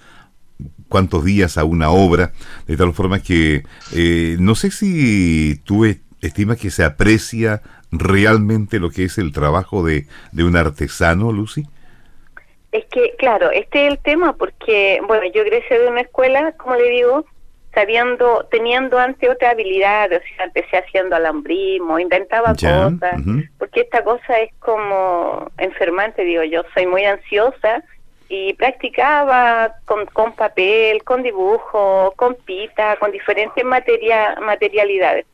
cuántos 0.94 1.26
días 1.26 1.58
a 1.58 1.64
una 1.64 1.90
obra, 1.90 2.34
de 2.68 2.78
tal 2.78 2.94
forma 2.94 3.18
que 3.20 3.64
eh, 3.96 4.38
no 4.40 4.54
sé 4.54 4.70
si 4.70 5.60
tú 5.64 5.86
estimas 6.22 6.60
que 6.60 6.70
se 6.70 6.84
aprecia 6.84 7.64
realmente 7.92 8.78
lo 8.78 8.92
que 8.92 9.06
es 9.06 9.18
el 9.18 9.32
trabajo 9.32 9.84
de, 9.84 10.06
de 10.32 10.44
un 10.44 10.56
artesano, 10.56 11.32
Lucy. 11.32 11.64
Es 12.72 12.86
que, 12.92 13.16
claro, 13.18 13.50
este 13.50 13.88
es 13.88 13.94
el 13.94 13.98
tema 14.04 14.34
porque, 14.34 15.02
bueno, 15.08 15.24
yo 15.34 15.42
egresé 15.42 15.80
de 15.80 15.88
una 15.88 16.02
escuela, 16.02 16.52
como 16.58 16.76
le 16.76 16.88
digo, 16.90 17.26
sabiendo, 17.74 18.48
teniendo 18.52 19.00
antes 19.00 19.28
otra 19.32 19.50
habilidad, 19.50 20.12
o 20.14 20.22
sea, 20.36 20.46
empecé 20.46 20.78
haciendo 20.78 21.16
alambrismo, 21.16 21.98
inventaba 21.98 22.54
Ya, 22.54 22.92
cosas, 22.92 23.20
porque 23.58 23.82
esta 23.82 24.04
cosa 24.04 24.42
es 24.42 24.52
como 24.60 25.50
enfermante, 25.58 26.24
digo 26.24 26.44
yo, 26.44 26.62
soy 26.76 26.86
muy 26.86 27.04
ansiosa 27.04 27.84
y 28.30 28.54
practicaba 28.54 29.76
con, 29.86 30.06
con 30.08 30.34
papel, 30.34 31.04
con 31.04 31.24
dibujo, 31.24 32.14
con 32.16 32.36
pita, 32.36 32.96
con 32.98 33.12
diferentes 33.12 33.64
materia, 33.64 34.36
materialidades. 34.42 35.26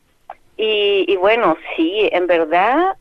Y, 0.56 1.06
y 1.08 1.16
bueno, 1.16 1.56
sí, 1.76 2.08
en 2.12 2.26
verdad 2.26 2.96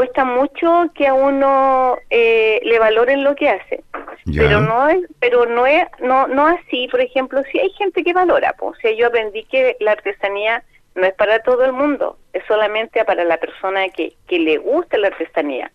cuesta 0.00 0.24
mucho 0.24 0.90
que 0.94 1.06
a 1.06 1.12
uno 1.12 1.98
eh, 2.08 2.60
le 2.64 2.78
valoren 2.78 3.22
lo 3.22 3.34
que 3.34 3.50
hace 3.50 3.84
Ya. 4.24 4.42
pero 4.42 4.60
no 4.60 4.88
es 4.88 5.00
pero 5.18 5.46
no 5.46 5.66
es 5.66 5.84
no 5.98 6.26
no 6.26 6.46
así 6.46 6.88
por 6.90 7.00
ejemplo 7.00 7.42
si 7.50 7.58
hay 7.58 7.70
gente 7.70 8.02
que 8.02 8.12
valora 8.12 8.54
pues 8.58 8.78
o 8.78 8.80
sea 8.80 8.92
yo 8.92 9.06
aprendí 9.06 9.44
que 9.44 9.76
la 9.80 9.92
artesanía 9.92 10.62
no 10.94 11.06
es 11.06 11.14
para 11.14 11.40
todo 11.40 11.64
el 11.64 11.72
mundo 11.72 12.18
es 12.32 12.42
solamente 12.46 13.04
para 13.04 13.24
la 13.24 13.38
persona 13.38 13.88
que, 13.88 14.14
que 14.26 14.38
le 14.38 14.58
gusta 14.58 14.96
la 14.98 15.08
artesanía 15.08 15.70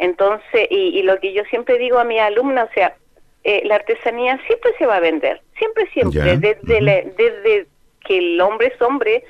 entonces 0.00 0.66
y, 0.70 0.98
y 0.98 1.02
lo 1.04 1.18
que 1.20 1.32
yo 1.32 1.44
siempre 1.44 1.78
digo 1.78 1.98
a 1.98 2.04
mis 2.04 2.20
alumnos 2.20 2.68
o 2.68 2.72
sea 2.74 2.96
eh, 3.44 3.62
la 3.64 3.76
artesanía 3.76 4.38
siempre 4.46 4.72
se 4.78 4.86
va 4.86 4.96
a 4.96 5.00
vender 5.00 5.40
siempre 5.58 5.86
siempre 5.92 6.36
desde 6.36 6.80
la- 6.80 7.02
desde 7.02 7.66
que 8.04 8.18
el 8.18 8.40
hombre 8.40 8.72
es 8.74 8.82
hombre 8.82 9.22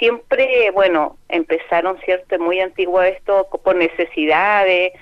siempre, 0.00 0.72
bueno, 0.72 1.16
empezaron, 1.28 1.96
¿cierto? 2.04 2.36
Muy 2.40 2.58
antiguo 2.58 3.00
esto 3.02 3.46
por 3.62 3.76
necesidades, 3.76 4.92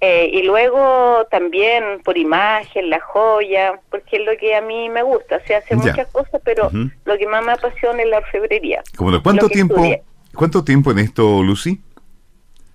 eh, 0.00 0.30
y 0.32 0.42
luego 0.44 1.26
también 1.32 2.00
por 2.04 2.16
imagen, 2.16 2.88
la 2.90 3.00
joya, 3.00 3.80
porque 3.90 4.18
es 4.18 4.24
lo 4.24 4.36
que 4.36 4.54
a 4.54 4.60
mí 4.60 4.88
me 4.88 5.02
gusta, 5.02 5.40
se 5.46 5.56
hace 5.56 5.70
Ya. 5.70 5.76
muchas 5.76 6.06
cosas, 6.12 6.40
pero 6.44 6.70
lo 7.04 7.18
que 7.18 7.26
más 7.26 7.44
me 7.44 7.52
apasiona 7.54 8.00
es 8.04 8.08
la 8.08 8.18
orfebrería. 8.18 8.84
¿Cuánto 8.96 9.48
tiempo, 9.48 9.74
estudié. 9.78 10.02
cuánto 10.32 10.62
tiempo 10.62 10.92
en 10.92 11.00
esto, 11.00 11.42
Lucy? 11.42 11.80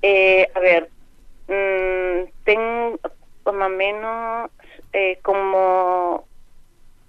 Eh, 0.02 0.50
a 0.54 0.60
ver, 0.60 0.90
mm, 1.52 2.30
tengo 2.46 3.00
más 3.46 3.68
o 3.68 3.70
menos 3.70 4.50
eh, 4.94 5.20
como 5.22 6.26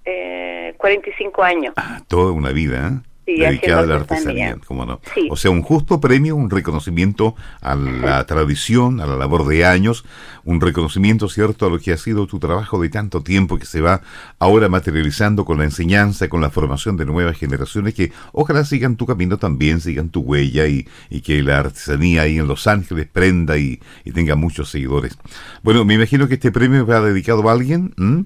eh, 0.05 0.75
45 0.77 1.43
años. 1.43 1.75
Ah, 1.77 2.01
toda 2.09 2.33
una 2.33 2.51
vida, 2.51 2.89
¿eh? 2.89 3.12
Sí, 3.25 3.37
dedicada 3.39 3.83
a 3.83 3.87
la 3.87 3.95
artesanía. 3.97 4.47
artesanía, 4.47 4.67
¿cómo 4.67 4.85
no? 4.85 5.01
Sí. 5.15 5.29
O 5.31 5.37
sea, 5.37 5.53
un 5.53 5.63
justo 5.63 6.01
premio, 6.01 6.35
un 6.35 6.51
reconocimiento 6.51 7.37
a 7.61 7.77
la 7.77 8.27
tradición, 8.27 9.01
a 9.01 9.07
la 9.07 9.17
labor 9.17 9.47
de 9.47 9.65
años, 9.65 10.05
un 10.45 10.61
reconocimiento, 10.61 11.29
¿cierto?, 11.29 11.67
a 11.67 11.71
lo 11.71 11.79
que 11.79 11.93
ha 11.93 11.97
sido 11.97 12.27
tu 12.27 12.41
trabajo 12.41 12.83
de 12.83 12.89
tanto 12.89 13.23
tiempo 13.23 13.59
que 13.59 13.67
se 13.67 13.81
va 13.81 14.01
ahora 14.41 14.69
materializando 14.69 15.45
con 15.45 15.59
la 15.59 15.65
enseñanza, 15.65 16.29
con 16.29 16.41
la 16.41 16.51
formación 16.51 16.97
de 16.97 17.05
nuevas 17.05 17.39
generaciones 17.39 17.95
que 17.95 18.11
ojalá 18.33 18.65
sigan 18.65 18.97
tu 18.97 19.07
camino 19.07 19.39
también, 19.39 19.81
sigan 19.81 20.09
tu 20.09 20.21
huella 20.23 20.67
y, 20.67 20.89
y 21.09 21.21
que 21.21 21.43
la 21.43 21.61
artesanía 21.61 22.23
ahí 22.23 22.39
en 22.39 22.49
Los 22.49 22.67
Ángeles 22.67 23.07
prenda 23.07 23.57
y, 23.57 23.81
y 24.05 24.11
tenga 24.11 24.35
muchos 24.35 24.69
seguidores. 24.69 25.17
Bueno, 25.63 25.85
me 25.85 25.95
imagino 25.95 26.27
que 26.27 26.35
este 26.35 26.51
premio 26.51 26.85
va 26.85 27.01
dedicado 27.01 27.49
a 27.49 27.53
alguien. 27.53 27.95
¿m? 27.99 28.25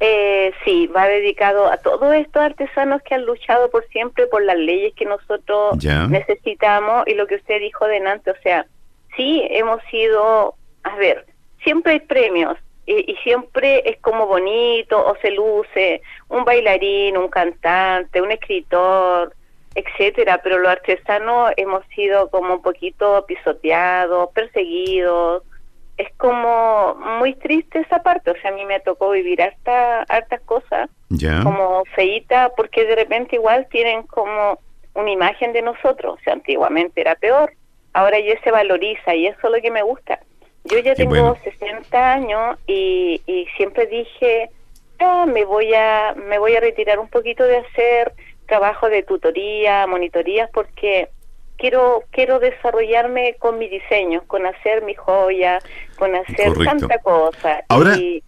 Eh, 0.00 0.33
sí, 0.64 0.86
va 0.88 1.06
dedicado 1.06 1.66
a 1.70 1.76
todos 1.76 2.14
estos 2.14 2.42
artesanos 2.42 3.02
que 3.02 3.14
han 3.14 3.24
luchado 3.24 3.70
por 3.70 3.86
siempre 3.88 4.26
por 4.26 4.42
las 4.42 4.56
leyes 4.56 4.94
que 4.94 5.04
nosotros 5.04 5.82
necesitamos 6.08 7.06
y 7.06 7.14
lo 7.14 7.26
que 7.26 7.36
usted 7.36 7.60
dijo 7.60 7.86
delante, 7.86 8.30
o 8.30 8.36
sea, 8.42 8.66
sí, 9.16 9.46
hemos 9.50 9.82
sido, 9.90 10.54
a 10.82 10.96
ver, 10.96 11.26
siempre 11.62 11.92
hay 11.92 12.00
premios 12.00 12.56
y, 12.86 13.12
y 13.12 13.16
siempre 13.22 13.82
es 13.88 13.98
como 14.00 14.26
bonito 14.26 15.04
o 15.04 15.16
se 15.16 15.30
luce 15.30 16.02
un 16.28 16.44
bailarín, 16.44 17.16
un 17.16 17.28
cantante, 17.28 18.20
un 18.20 18.32
escritor, 18.32 19.34
etcétera, 19.74 20.40
pero 20.42 20.58
los 20.58 20.70
artesanos 20.70 21.52
hemos 21.56 21.84
sido 21.94 22.30
como 22.30 22.54
un 22.54 22.62
poquito 22.62 23.24
pisoteados, 23.26 24.30
perseguidos, 24.32 25.42
es 25.96 26.12
como 26.16 26.94
muy 27.20 27.34
triste 27.34 27.78
esa 27.80 28.02
parte, 28.02 28.30
o 28.30 28.34
sea, 28.40 28.50
a 28.50 28.54
mí 28.54 28.64
me 28.64 28.80
tocó 28.80 29.10
vivir 29.10 29.40
harta, 29.42 30.02
hartas 30.02 30.40
cosas 30.42 30.90
como 31.42 31.84
feíta 31.94 32.50
porque 32.56 32.84
de 32.84 32.96
repente 32.96 33.36
igual 33.36 33.68
tienen 33.70 34.02
como 34.04 34.58
una 34.94 35.10
imagen 35.10 35.52
de 35.52 35.62
nosotros, 35.62 36.18
o 36.18 36.22
sea, 36.24 36.32
antiguamente 36.32 37.00
era 37.00 37.14
peor, 37.14 37.52
ahora 37.92 38.18
ya 38.18 38.40
se 38.42 38.50
valoriza 38.50 39.14
y 39.14 39.26
eso 39.26 39.38
es 39.44 39.50
lo 39.52 39.62
que 39.62 39.70
me 39.70 39.82
gusta. 39.82 40.18
Yo 40.64 40.78
ya 40.78 40.94
Qué 40.94 41.02
tengo 41.04 41.10
bueno. 41.10 41.36
60 41.44 42.12
años 42.12 42.58
y, 42.66 43.20
y 43.26 43.46
siempre 43.56 43.86
dije, 43.86 44.50
"Ah, 44.98 45.26
me 45.26 45.44
voy 45.44 45.72
a 45.74 46.14
me 46.16 46.38
voy 46.38 46.56
a 46.56 46.60
retirar 46.60 46.98
un 46.98 47.08
poquito 47.08 47.44
de 47.44 47.58
hacer 47.58 48.12
trabajo 48.46 48.88
de 48.88 49.02
tutoría, 49.02 49.86
monitorías 49.86 50.50
porque 50.52 51.08
quiero 51.58 52.02
quiero 52.10 52.38
desarrollarme 52.40 53.36
con 53.38 53.58
mi 53.58 53.68
diseño, 53.68 54.22
con 54.26 54.46
hacer 54.46 54.82
mi 54.84 54.94
joya, 54.94 55.58
con 55.96 56.14
hacer 56.14 56.48
Correcto. 56.48 56.64
tanta 56.88 56.98
cosa. 56.98 57.60
Ahora- 57.68 57.96
y 57.96 58.22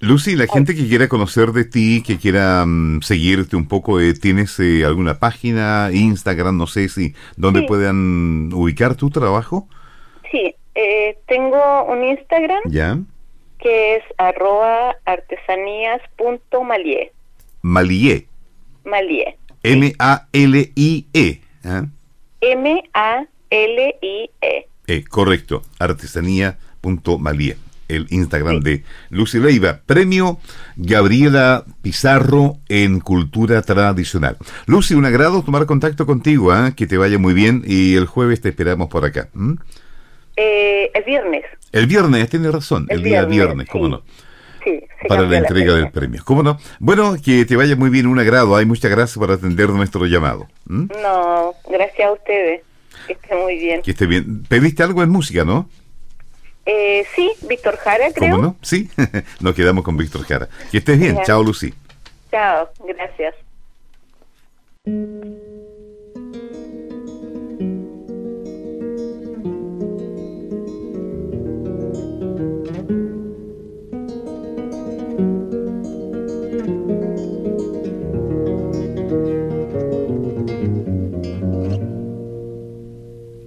Lucy, 0.00 0.34
la 0.34 0.46
gente 0.48 0.74
que 0.74 0.88
quiera 0.88 1.06
conocer 1.06 1.52
de 1.52 1.64
ti, 1.64 2.02
que 2.04 2.18
quiera 2.18 2.64
mm, 2.66 3.02
seguirte 3.02 3.54
un 3.54 3.68
poco, 3.68 4.00
eh, 4.00 4.14
¿tienes 4.14 4.58
eh, 4.58 4.84
alguna 4.84 5.20
página, 5.20 5.90
Instagram, 5.92 6.58
no 6.58 6.66
sé 6.66 6.88
si, 6.88 7.14
donde 7.36 7.60
Sí. 7.60 7.66
puedan 7.66 8.52
ubicar 8.52 8.96
tu 8.96 9.10
trabajo? 9.10 9.68
sí, 10.32 10.56
eh, 10.74 11.18
tengo 11.28 11.84
un 11.84 12.02
Instagram 12.02 12.62
Ya. 12.66 12.98
que 13.60 13.94
es 13.96 14.02
arroba 14.18 14.96
artesanías.malie. 15.04 17.12
Malie, 17.62 18.26
Malie. 18.84 19.36
M-A-L-I-E. 19.62 21.40
¿ah? 21.64 21.84
M-A-L-I-E. 22.42 23.28
Eh, 24.88 25.04
correcto, 25.04 25.62
artesanía.malie, 25.78 27.56
el 27.88 28.08
Instagram 28.10 28.58
de 28.60 28.82
Lucy 29.10 29.38
Leiva. 29.38 29.80
Premio 29.86 30.40
Gabriela 30.76 31.64
Pizarro 31.82 32.58
en 32.68 32.98
Cultura 32.98 33.62
Tradicional. 33.62 34.36
Lucy, 34.66 34.94
un 34.94 35.06
agrado 35.06 35.42
tomar 35.42 35.66
contacto 35.66 36.04
contigo, 36.04 36.50
¿ah? 36.50 36.72
que 36.76 36.88
te 36.88 36.98
vaya 36.98 37.18
muy 37.18 37.32
bien 37.32 37.62
y 37.64 37.94
el 37.94 38.06
jueves 38.06 38.40
te 38.40 38.48
esperamos 38.48 38.88
por 38.88 39.04
acá. 39.04 39.28
Eh, 40.34 40.90
el 40.92 41.04
viernes. 41.04 41.44
El 41.70 41.86
viernes, 41.86 42.28
tienes 42.28 42.52
razón, 42.52 42.86
el, 42.88 42.98
El 42.98 43.04
día 43.04 43.24
viernes, 43.24 43.46
viernes, 43.46 43.68
cómo 43.70 43.84
sí. 43.86 43.90
no, 43.92 44.02
Sí, 44.64 44.82
para 45.08 45.22
la 45.22 45.38
entrega 45.38 45.74
del 45.74 45.90
premio. 45.90 46.22
¿Cómo 46.24 46.42
no? 46.42 46.58
Bueno, 46.78 47.16
que 47.22 47.44
te 47.44 47.56
vaya 47.56 47.74
muy 47.76 47.90
bien, 47.90 48.06
un 48.06 48.18
agrado. 48.18 48.54
Hay 48.56 48.64
muchas 48.64 48.90
gracias 48.90 49.18
por 49.18 49.30
atender 49.30 49.70
nuestro 49.70 50.06
llamado. 50.06 50.46
No, 50.66 51.54
gracias 51.68 52.08
a 52.08 52.12
ustedes. 52.12 52.62
Que 53.06 53.14
esté 53.14 53.34
muy 53.34 53.58
bien. 53.58 53.82
Que 53.82 53.90
esté 53.90 54.06
bien. 54.06 54.44
Pediste 54.44 54.82
algo 54.82 55.02
en 55.02 55.10
música, 55.10 55.44
¿no? 55.44 55.68
Eh, 56.64 57.04
sí, 57.16 57.32
Víctor 57.48 57.76
Jara, 57.76 58.12
creo. 58.14 58.30
¿Cómo 58.36 58.42
no? 58.42 58.56
Sí, 58.62 58.88
nos 59.40 59.54
quedamos 59.54 59.84
con 59.84 59.96
Víctor 59.96 60.24
Jara. 60.24 60.48
Que 60.70 60.78
estés 60.78 60.98
bien. 60.98 61.18
Chao, 61.24 61.42
Lucy. 61.42 61.74
Chao, 62.30 62.68
gracias. 62.86 63.34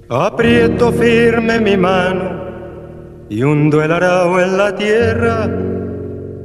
Aprieto 0.08 0.92
firme 0.92 1.60
mi 1.60 1.76
mano 1.76 3.26
y 3.28 3.42
hundo 3.42 3.82
el 3.82 3.92
arao 3.92 4.40
en 4.40 4.56
la 4.56 4.76
tierra. 4.76 5.50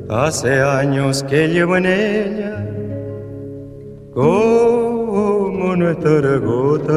Hace 0.09 0.63
años 0.63 1.23
que 1.25 1.47
llevo 1.47 1.77
en 1.77 1.85
ella 1.85 2.67
como 4.15 5.77
nuestra 5.77 6.39
gota. 6.39 6.95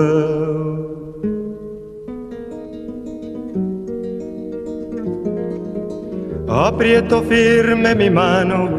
Aprieto 6.48 7.24
firme 7.24 7.94
mi 7.94 8.10
mano 8.10 8.70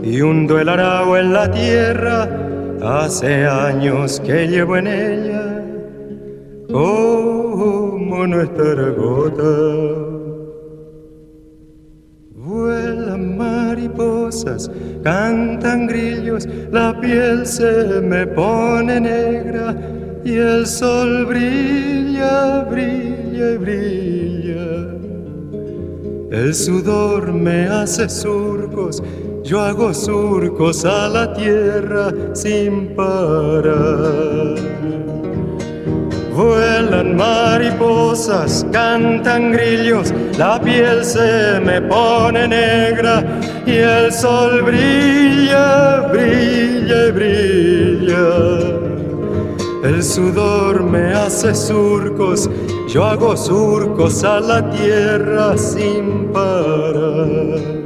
y 0.00 0.22
hundo 0.22 0.60
el 0.60 0.68
arao 0.68 1.16
en 1.16 1.32
la 1.32 1.50
tierra. 1.50 2.28
Hace 2.80 3.46
años 3.46 4.20
que 4.20 4.46
llevo 4.46 4.76
en 4.76 4.86
ella 4.86 5.52
como 8.12 8.26
nuestra 8.26 8.90
gota. 8.90 9.54
Vuelan 12.34 13.38
mariposas, 13.38 14.70
cantan 15.02 15.86
grillos, 15.86 16.46
la 16.70 17.00
piel 17.00 17.46
se 17.46 18.02
me 18.02 18.26
pone 18.26 19.00
negra 19.00 19.74
y 20.24 20.34
el 20.36 20.66
sol 20.66 21.24
brilla, 21.24 22.64
brilla 22.70 23.52
y 23.52 23.56
brilla. 23.56 24.66
El 26.32 26.54
sudor 26.54 27.32
me 27.32 27.66
hace 27.66 28.10
surcos, 28.10 29.02
yo 29.42 29.58
hago 29.60 29.94
surcos 29.94 30.84
a 30.84 31.08
la 31.08 31.32
tierra 31.32 32.12
sin 32.34 32.94
parar. 32.94 34.71
Vuelan 36.34 37.14
mariposas, 37.14 38.64
cantan 38.72 39.52
grillos, 39.52 40.14
la 40.38 40.58
piel 40.58 41.04
se 41.04 41.60
me 41.60 41.82
pone 41.82 42.48
negra 42.48 43.22
y 43.66 43.76
el 43.76 44.10
sol 44.10 44.62
brilla, 44.62 46.08
brilla 46.10 47.08
y 47.08 47.10
brilla. 47.10 48.28
El 49.84 50.02
sudor 50.02 50.84
me 50.84 51.12
hace 51.12 51.54
surcos, 51.54 52.48
yo 52.88 53.04
hago 53.04 53.36
surcos 53.36 54.24
a 54.24 54.40
la 54.40 54.70
tierra 54.70 55.58
sin 55.58 56.32
parar. 56.32 57.81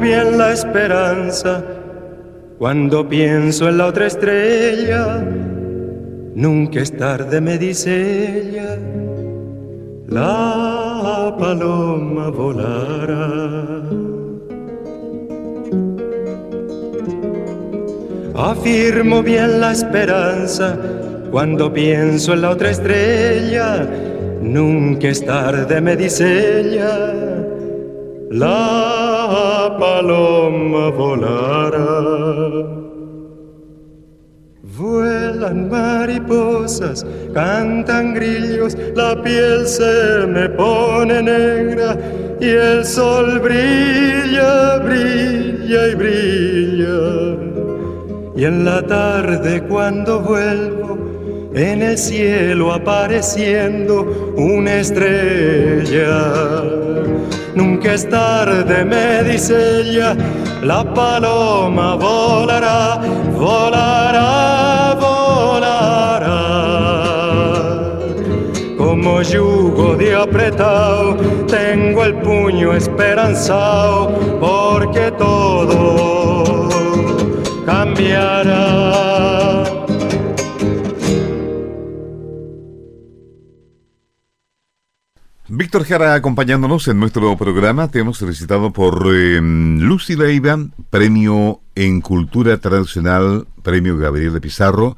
Bien 0.00 0.36
la 0.36 0.52
esperanza 0.52 1.64
cuando 2.58 3.08
pienso 3.08 3.68
en 3.68 3.78
la 3.78 3.86
otra 3.86 4.06
estrella. 4.06 5.24
Nunca 6.34 6.80
es 6.80 6.96
tarde, 6.96 7.40
me 7.40 7.56
dice. 7.58 8.60
La 10.08 11.34
paloma 11.38 12.28
volará. 12.28 13.82
Afirmo 18.34 19.22
bien 19.22 19.60
la 19.60 19.72
esperanza 19.72 20.76
cuando 21.30 21.72
pienso 21.72 22.34
en 22.34 22.42
la 22.42 22.50
otra 22.50 22.70
estrella. 22.70 23.88
nunca 24.42 25.08
es 25.08 25.24
tarde, 25.24 25.80
me 25.80 25.96
dice 25.96 26.60
ella, 26.60 27.14
la 28.30 29.13
paloma 29.78 30.90
volará. 30.90 32.74
Vuelan 34.76 35.68
mariposas, 35.70 37.06
cantan 37.32 38.14
grillos, 38.14 38.76
la 38.96 39.22
piel 39.22 39.66
se 39.66 40.26
me 40.26 40.48
pone 40.48 41.22
negra 41.22 41.96
y 42.40 42.48
el 42.48 42.84
sol 42.84 43.38
brilla, 43.38 44.78
brilla 44.78 45.88
y 45.88 45.94
brilla. 45.94 47.00
Y 48.36 48.44
en 48.44 48.64
la 48.64 48.82
tarde 48.82 49.62
cuando 49.68 50.20
vuelvo, 50.20 50.98
en 51.54 51.82
el 51.82 51.96
cielo 51.96 52.72
apareciendo 52.72 54.34
una 54.36 54.80
estrella. 54.80 56.14
Nunca 57.54 57.94
es 57.94 58.08
tarde, 58.08 58.84
me 58.84 59.22
dice 59.22 59.80
ella, 59.80 60.16
la 60.62 60.82
paloma 60.92 61.94
volará, 61.94 63.00
volará, 63.36 64.96
volará. 65.00 66.34
Como 68.76 69.22
yugo 69.22 69.94
de 69.94 70.16
apretado, 70.16 71.16
tengo 71.46 72.04
el 72.04 72.14
puño 72.16 72.72
esperanzado, 72.74 74.10
porque 74.40 75.12
todo 75.12 76.68
cambiará. 77.64 79.03
Víctor 85.56 85.84
Jara 85.84 86.14
acompañándonos 86.14 86.88
en 86.88 86.98
nuestro 86.98 87.36
programa. 87.36 87.86
Te 87.88 88.00
hemos 88.00 88.18
solicitado 88.18 88.72
por 88.72 89.06
eh, 89.14 89.40
Lucy 89.40 90.16
Leiva, 90.16 90.58
premio 90.90 91.60
en 91.76 92.00
Cultura 92.00 92.58
Tradicional, 92.58 93.46
premio 93.62 93.96
Gabriel 93.96 94.32
de 94.32 94.40
Pizarro. 94.40 94.96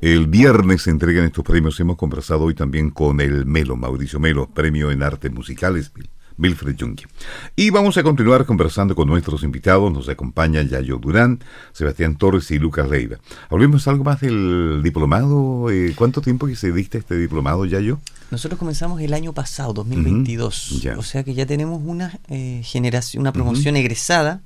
El 0.00 0.26
viernes 0.26 0.82
se 0.82 0.90
entregan 0.90 1.26
estos 1.26 1.44
premios. 1.44 1.78
Hemos 1.78 1.96
conversado 1.96 2.44
hoy 2.44 2.54
también 2.54 2.88
con 2.88 3.20
el 3.20 3.44
Melo, 3.44 3.76
Mauricio 3.76 4.18
Melo, 4.18 4.48
premio 4.48 4.90
en 4.90 5.02
artes 5.02 5.30
musicales, 5.30 5.92
Wilfred 6.38 6.76
Junque. 6.78 7.06
Y 7.56 7.70
vamos 7.70 7.96
a 7.96 8.02
continuar 8.02 8.46
conversando 8.46 8.94
con 8.94 9.08
nuestros 9.08 9.42
invitados. 9.42 9.92
Nos 9.92 10.08
acompaña 10.08 10.62
Yayo 10.62 10.98
Durán, 10.98 11.40
Sebastián 11.72 12.16
Torres 12.16 12.50
y 12.50 12.58
Lucas 12.58 12.88
Leiva. 12.88 13.18
Hablemos 13.50 13.86
algo 13.88 14.04
más 14.04 14.20
del 14.20 14.80
diplomado. 14.82 15.70
Eh, 15.70 15.94
¿Cuánto 15.96 16.20
tiempo 16.20 16.46
que 16.46 16.56
se 16.56 16.72
diste 16.72 16.98
este 16.98 17.16
diplomado, 17.16 17.64
Yayo? 17.66 17.98
Nosotros 18.30 18.58
comenzamos 18.58 19.00
el 19.00 19.14
año 19.14 19.32
pasado, 19.32 19.72
2022. 19.72 20.72
Ujú, 20.72 20.80
ya. 20.80 20.98
O 20.98 21.02
sea 21.02 21.24
que 21.24 21.34
ya 21.34 21.46
tenemos 21.46 21.80
una 21.84 22.18
eh, 22.28 22.60
generación, 22.62 23.22
una 23.22 23.32
promoción 23.32 23.76
egresada 23.76 24.42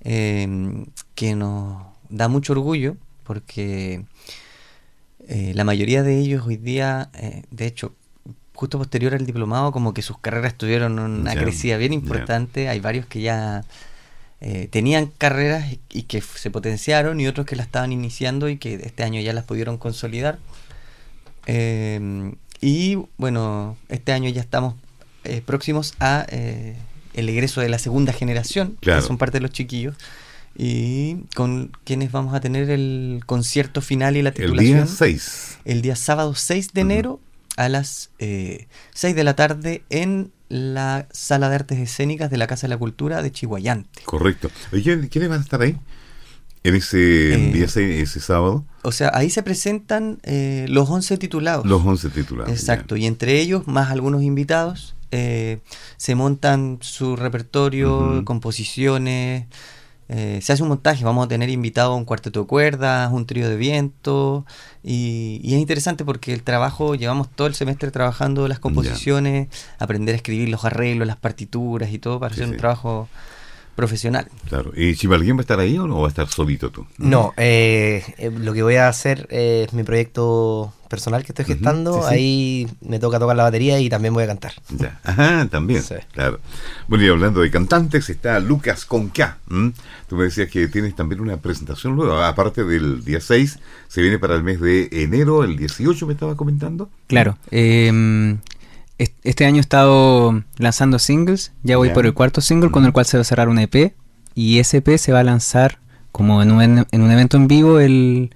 eh, 0.00 0.86
que 1.14 1.34
nos 1.34 1.82
da 2.08 2.28
mucho 2.28 2.54
orgullo 2.54 2.96
porque 3.24 4.04
eh, 5.28 5.52
la 5.54 5.64
mayoría 5.64 6.02
de 6.02 6.18
ellos 6.18 6.46
hoy 6.46 6.56
día, 6.56 7.10
de 7.50 7.66
hecho, 7.66 7.94
justo 8.62 8.78
posterior 8.78 9.12
al 9.12 9.26
diplomado, 9.26 9.72
como 9.72 9.92
que 9.92 10.02
sus 10.02 10.18
carreras 10.18 10.54
tuvieron 10.54 11.00
una 11.00 11.34
crecida 11.34 11.76
bien 11.78 11.92
importante. 11.92 12.68
Hay 12.68 12.78
varios 12.78 13.06
que 13.06 13.20
ya 13.20 13.64
eh, 14.40 14.68
tenían 14.70 15.06
carreras 15.18 15.72
y- 15.72 15.80
y 15.90 16.02
que 16.04 16.20
se 16.20 16.48
potenciaron 16.50 17.18
y 17.20 17.26
otros 17.26 17.44
que 17.44 17.56
las 17.56 17.66
estaban 17.66 17.90
iniciando 17.90 18.48
y 18.48 18.58
que 18.58 18.74
este 18.74 19.02
año 19.02 19.20
ya 19.20 19.32
las 19.32 19.42
pudieron 19.44 19.78
consolidar. 19.78 20.38
Eh, 21.46 22.32
y 22.60 22.98
bueno, 23.18 23.76
este 23.88 24.12
año 24.12 24.30
ya 24.30 24.40
estamos 24.40 24.74
eh, 25.24 25.42
próximos 25.44 25.94
a 25.98 26.24
eh, 26.28 26.76
el 27.14 27.28
egreso 27.28 27.60
de 27.60 27.68
la 27.68 27.78
segunda 27.80 28.12
generación, 28.12 28.76
Claro. 28.80 29.00
que 29.00 29.06
son 29.08 29.18
parte 29.18 29.38
de 29.38 29.42
los 29.42 29.50
chiquillos, 29.50 29.96
y 30.56 31.16
con 31.34 31.72
quienes 31.84 32.12
vamos 32.12 32.32
a 32.34 32.40
tener 32.40 32.70
el 32.70 33.22
concierto 33.26 33.80
final 33.80 34.16
y 34.16 34.22
la 34.22 34.28
El 34.30 34.34
titulación 34.36 34.84
día 34.84 34.86
6. 34.86 35.58
el 35.64 35.82
día 35.82 35.96
sábado 35.96 36.34
6 36.34 36.72
de 36.74 36.80
enero 36.82 37.20
a 37.56 37.68
las 37.68 38.10
eh, 38.18 38.66
6 38.94 39.14
de 39.14 39.24
la 39.24 39.34
tarde 39.36 39.84
en 39.90 40.32
la 40.48 41.06
Sala 41.12 41.48
de 41.48 41.56
Artes 41.56 41.78
Escénicas 41.78 42.30
de 42.30 42.36
la 42.36 42.46
Casa 42.46 42.62
de 42.66 42.70
la 42.70 42.78
Cultura 42.78 43.22
de 43.22 43.30
Chihuayante. 43.32 44.02
Correcto. 44.04 44.50
Oye, 44.72 44.82
¿quién- 44.82 45.08
¿quiénes 45.08 45.28
van 45.30 45.38
a 45.40 45.42
estar 45.42 45.60
ahí? 45.62 45.76
En 46.64 46.76
ese 46.76 47.34
Eh, 47.34 47.52
día, 47.52 47.64
ese 47.64 48.20
sábado, 48.20 48.64
O 48.82 48.92
sea, 48.92 49.10
ahí 49.14 49.30
se 49.30 49.42
presentan 49.42 50.20
eh, 50.22 50.66
los 50.68 50.88
11 50.88 51.16
titulados. 51.18 51.66
los 51.66 51.84
11 51.84 52.08
titulados. 52.10 52.52
Exacto, 52.52 52.96
y 52.96 53.06
entre 53.06 53.40
ellos, 53.40 53.66
más 53.66 53.90
algunos 53.90 54.22
invitados, 54.22 54.94
eh, 55.10 55.58
se 55.96 56.14
montan 56.14 56.78
su 56.80 57.16
repertorio, 57.16 58.22
composiciones, 58.24 59.46
eh, 60.14 60.40
se 60.42 60.52
hace 60.52 60.62
un 60.62 60.68
montaje, 60.68 61.04
vamos 61.04 61.24
a 61.24 61.28
tener 61.28 61.48
invitado 61.48 61.94
un 61.96 62.04
cuarteto 62.04 62.40
de 62.42 62.46
cuerdas, 62.46 63.10
un 63.12 63.24
trío 63.26 63.48
de 63.48 63.56
viento, 63.56 64.44
y, 64.84 65.40
y 65.42 65.54
es 65.54 65.60
interesante 65.60 66.04
porque 66.04 66.32
el 66.34 66.42
trabajo, 66.42 66.94
llevamos 66.94 67.28
todo 67.34 67.46
el 67.46 67.54
semestre 67.54 67.90
trabajando 67.90 68.46
las 68.46 68.58
composiciones, 68.58 69.48
aprender 69.78 70.14
a 70.14 70.16
escribir 70.16 70.48
los 70.50 70.64
arreglos, 70.64 71.06
las 71.06 71.16
partituras 71.16 71.90
y 71.92 71.98
todo 71.98 72.20
para 72.20 72.34
Sí, 72.34 72.40
hacer 72.40 72.48
sí. 72.48 72.52
un 72.52 72.58
trabajo 72.58 73.08
profesional. 73.74 74.28
Claro. 74.48 74.72
¿Y 74.76 74.94
Chivalguín 74.96 75.36
va 75.36 75.40
a 75.40 75.42
estar 75.42 75.58
ahí 75.58 75.78
o 75.78 75.86
no 75.86 76.00
va 76.00 76.06
a 76.06 76.10
estar 76.10 76.28
solito 76.28 76.70
tú? 76.70 76.86
No, 76.98 77.32
eh, 77.38 78.04
eh, 78.18 78.30
lo 78.30 78.52
que 78.52 78.62
voy 78.62 78.76
a 78.76 78.88
hacer 78.88 79.26
es 79.30 79.72
mi 79.72 79.82
proyecto 79.82 80.74
personal 80.92 81.24
que 81.24 81.32
estoy 81.32 81.46
gestando. 81.46 82.02
sí. 82.02 82.08
Ahí 82.14 82.68
me 82.82 82.98
toca 82.98 83.18
tocar 83.18 83.34
la 83.34 83.44
batería 83.44 83.80
y 83.80 83.88
también 83.88 84.12
voy 84.14 84.24
a 84.24 84.26
cantar. 84.26 84.52
Ya. 84.68 85.00
Ajá, 85.02 85.48
también. 85.50 85.82
Sí. 85.82 85.94
Claro. 86.12 86.38
Bueno, 86.86 87.04
y 87.04 87.08
hablando 87.08 87.40
de 87.40 87.50
cantantes, 87.50 88.08
está 88.10 88.38
Lucas 88.40 88.84
Conca. 88.84 89.38
¿m? 89.50 89.72
Tú 90.08 90.16
me 90.16 90.24
decías 90.24 90.48
que 90.50 90.68
tienes 90.68 90.94
también 90.94 91.20
una 91.22 91.38
presentación 91.38 91.96
luego, 91.96 92.20
aparte 92.22 92.62
del 92.64 93.02
día 93.04 93.20
6, 93.20 93.58
se 93.88 94.02
viene 94.02 94.18
para 94.18 94.34
el 94.36 94.42
mes 94.42 94.60
de 94.60 94.88
enero, 94.92 95.42
el 95.44 95.56
18 95.56 96.06
me 96.06 96.12
estaba 96.12 96.36
comentando. 96.36 96.90
Claro. 97.06 97.38
eh, 97.50 98.36
est- 98.98 99.14
este 99.24 99.46
año 99.46 99.56
he 99.56 99.60
estado 99.60 100.42
lanzando 100.58 100.98
singles. 100.98 101.52
Ya 101.62 101.76
voy 101.78 101.88
por 101.94 102.04
el 102.06 102.12
cuarto 102.14 102.40
single 102.40 102.70
con 102.70 102.84
el 102.84 102.92
cual 102.92 103.06
se 103.06 103.16
va 103.16 103.22
a 103.22 103.24
cerrar 103.24 103.48
un 103.48 103.58
EP. 103.58 103.94
Y 104.34 104.58
ese 104.58 104.78
EP 104.78 104.96
se 104.98 105.12
va 105.12 105.20
a 105.20 105.24
lanzar 105.24 105.78
como 106.12 106.42
en 106.42 106.52
un, 106.52 106.62
en 106.90 107.00
un 107.02 107.10
evento 107.10 107.36
en 107.38 107.48
vivo 107.48 107.80
el, 107.80 108.34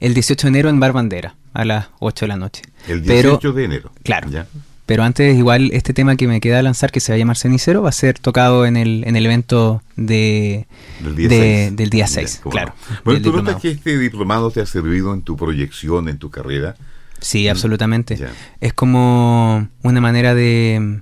el 0.00 0.14
18 0.14 0.46
de 0.46 0.48
enero 0.48 0.68
en 0.70 0.80
Bar 0.80 0.92
Bandera 0.92 1.34
a 1.52 1.64
las 1.64 1.88
8 2.00 2.24
de 2.26 2.28
la 2.28 2.36
noche. 2.36 2.62
El 2.88 3.02
Pero- 3.02 3.30
18 3.30 3.52
de 3.52 3.64
enero. 3.64 3.92
Claro. 4.02 4.28
Ya. 4.30 4.46
Pero 4.86 5.02
antes, 5.02 5.36
igual, 5.36 5.70
este 5.72 5.92
tema 5.92 6.14
que 6.14 6.28
me 6.28 6.40
queda 6.40 6.62
lanzar, 6.62 6.92
que 6.92 7.00
se 7.00 7.10
va 7.10 7.16
a 7.16 7.18
llamar 7.18 7.36
Cenicero, 7.36 7.82
va 7.82 7.88
a 7.88 7.92
ser 7.92 8.20
tocado 8.20 8.66
en 8.66 8.76
el, 8.76 9.02
en 9.04 9.16
el 9.16 9.26
evento 9.26 9.82
de, 9.96 10.66
Del 11.00 11.16
día 11.16 11.28
de- 11.28 11.36
6. 11.68 11.76
del 11.76 11.90
día 11.90 12.04
Ya, 12.04 12.08
6, 12.08 12.40
cómo 12.44 12.52
claro. 12.52 12.74
no. 12.90 12.96
Bueno, 13.04 13.18
¿tú 13.20 13.24
diplomado. 13.30 13.42
notas 13.48 13.62
que 13.62 13.70
este 13.72 13.98
diplomado 13.98 14.50
te 14.52 14.60
ha 14.60 14.66
servido 14.66 15.12
en 15.12 15.22
tu 15.22 15.36
proyección, 15.36 16.08
en 16.08 16.18
tu 16.18 16.30
carrera? 16.30 16.76
Sí, 17.20 17.48
absolutamente. 17.48 18.14
Ya. 18.16 18.30
Es 18.60 18.74
como 18.74 19.66
una 19.82 20.00
manera 20.00 20.36
de 20.36 20.78
mm, 20.80 20.96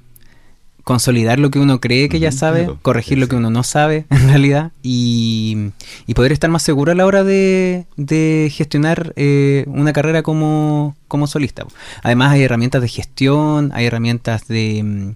consolidar 0.85 1.39
lo 1.39 1.51
que 1.51 1.59
uno 1.59 1.80
cree 1.80 2.09
que 2.09 2.20
ya 2.20 2.30
sabe, 2.30 2.64
claro. 2.64 2.78
corregir 2.82 3.16
Sí, 3.16 3.20
lo 3.20 3.28
que 3.28 3.37
uno 3.37 3.51
no 3.51 3.62
sabe 3.62 4.07
en 4.11 4.28
realidad 4.28 4.72
y, 4.82 5.70
y 6.07 6.14
poder 6.14 6.32
estar 6.32 6.51
más 6.51 6.62
seguro 6.62 6.93
a 6.93 6.95
la 6.95 7.07
hora 7.07 7.24
de, 7.24 7.87
de 7.97 8.51
gestionar 8.53 9.12
eh, 9.16 9.64
una 9.66 9.93
carrera 9.93 10.22
como, 10.22 10.95
como 11.09 11.26
solista. 11.26 11.66
Además 12.03 12.32
hay 12.32 12.43
herramientas 12.43 12.82
de 12.82 12.89
gestión, 12.89 13.72
hay 13.74 13.87
herramientas 13.87 14.47
de, 14.47 14.82
mm, 14.85 15.11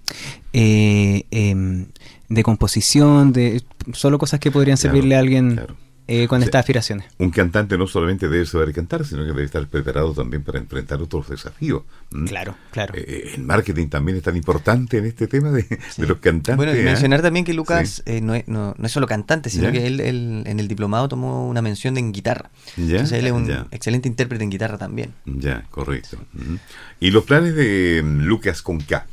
eh, 0.53 1.23
em, 1.31 1.85
de 2.29 2.43
composición, 2.43 3.31
de 3.31 3.63
solo 3.93 4.17
cosas 4.17 4.39
que 4.39 4.51
podrían 4.51 4.77
Claro, 4.77 4.93
servirle 4.93 5.15
a 5.15 5.19
alguien 5.19 5.53
claro. 5.55 5.75
Eh, 6.11 6.27
con 6.27 6.41
estas 6.41 6.59
aspiraciones. 6.61 7.05
Un 7.19 7.29
cantante 7.29 7.77
no 7.77 7.85
solamente 7.85 8.27
debe 8.27 8.45
saber 8.45 8.73
cantar, 8.73 9.05
sino 9.05 9.21
que 9.21 9.27
debe 9.27 9.43
estar 9.43 9.65
preparado 9.67 10.11
también 10.13 10.43
para 10.43 10.57
enfrentar 10.57 10.99
otros 11.01 11.29
desafíos. 11.29 11.83
Claro, 12.25 12.55
claro. 12.71 12.95
Eh, 12.97 13.33
el 13.35 13.43
marketing 13.43 13.87
también 13.89 14.17
es 14.17 14.23
tan 14.23 14.35
importante 14.35 14.97
en 14.97 15.05
este 15.05 15.27
tema 15.27 15.51
de, 15.51 15.61
de 15.97 16.07
los 16.07 16.17
cantantes. 16.17 16.55
Bueno, 16.57 16.75
y 16.75 16.79
¿eh? 16.79 16.83
mencionar 16.83 17.21
también 17.21 17.45
que 17.45 17.53
Lucas 17.53 17.89
Sí. 17.89 18.01
eh, 18.07 18.21
no, 18.21 18.33
es, 18.33 18.47
no, 18.47 18.73
no 18.77 18.85
es 18.85 18.91
solo 18.91 19.05
cantante, 19.05 19.49
sino 19.51 19.65
Ya. 19.65 19.71
que 19.71 19.85
él, 19.87 19.99
él 19.99 20.43
en 20.47 20.59
el 20.59 20.67
diplomado 20.67 21.07
tomó 21.07 21.47
una 21.47 21.61
mención 21.61 21.97
en 21.97 22.11
guitarra. 22.11 22.49
Ya, 22.75 22.83
Entonces 22.95 23.19
él 23.19 23.27
es 23.27 23.31
un 23.31 23.47
ya. 23.47 23.67
excelente 23.71 24.07
intérprete 24.07 24.43
en 24.43 24.49
guitarra 24.49 24.77
también. 24.79 25.13
Ya, 25.25 25.65
correcto. 25.69 26.17
Y 26.99 27.11
los 27.11 27.23
planes 27.25 27.55
de 27.55 28.01
mm, 28.03 28.21
Lucas 28.23 28.61
con 28.63 28.79
K. 28.79 29.05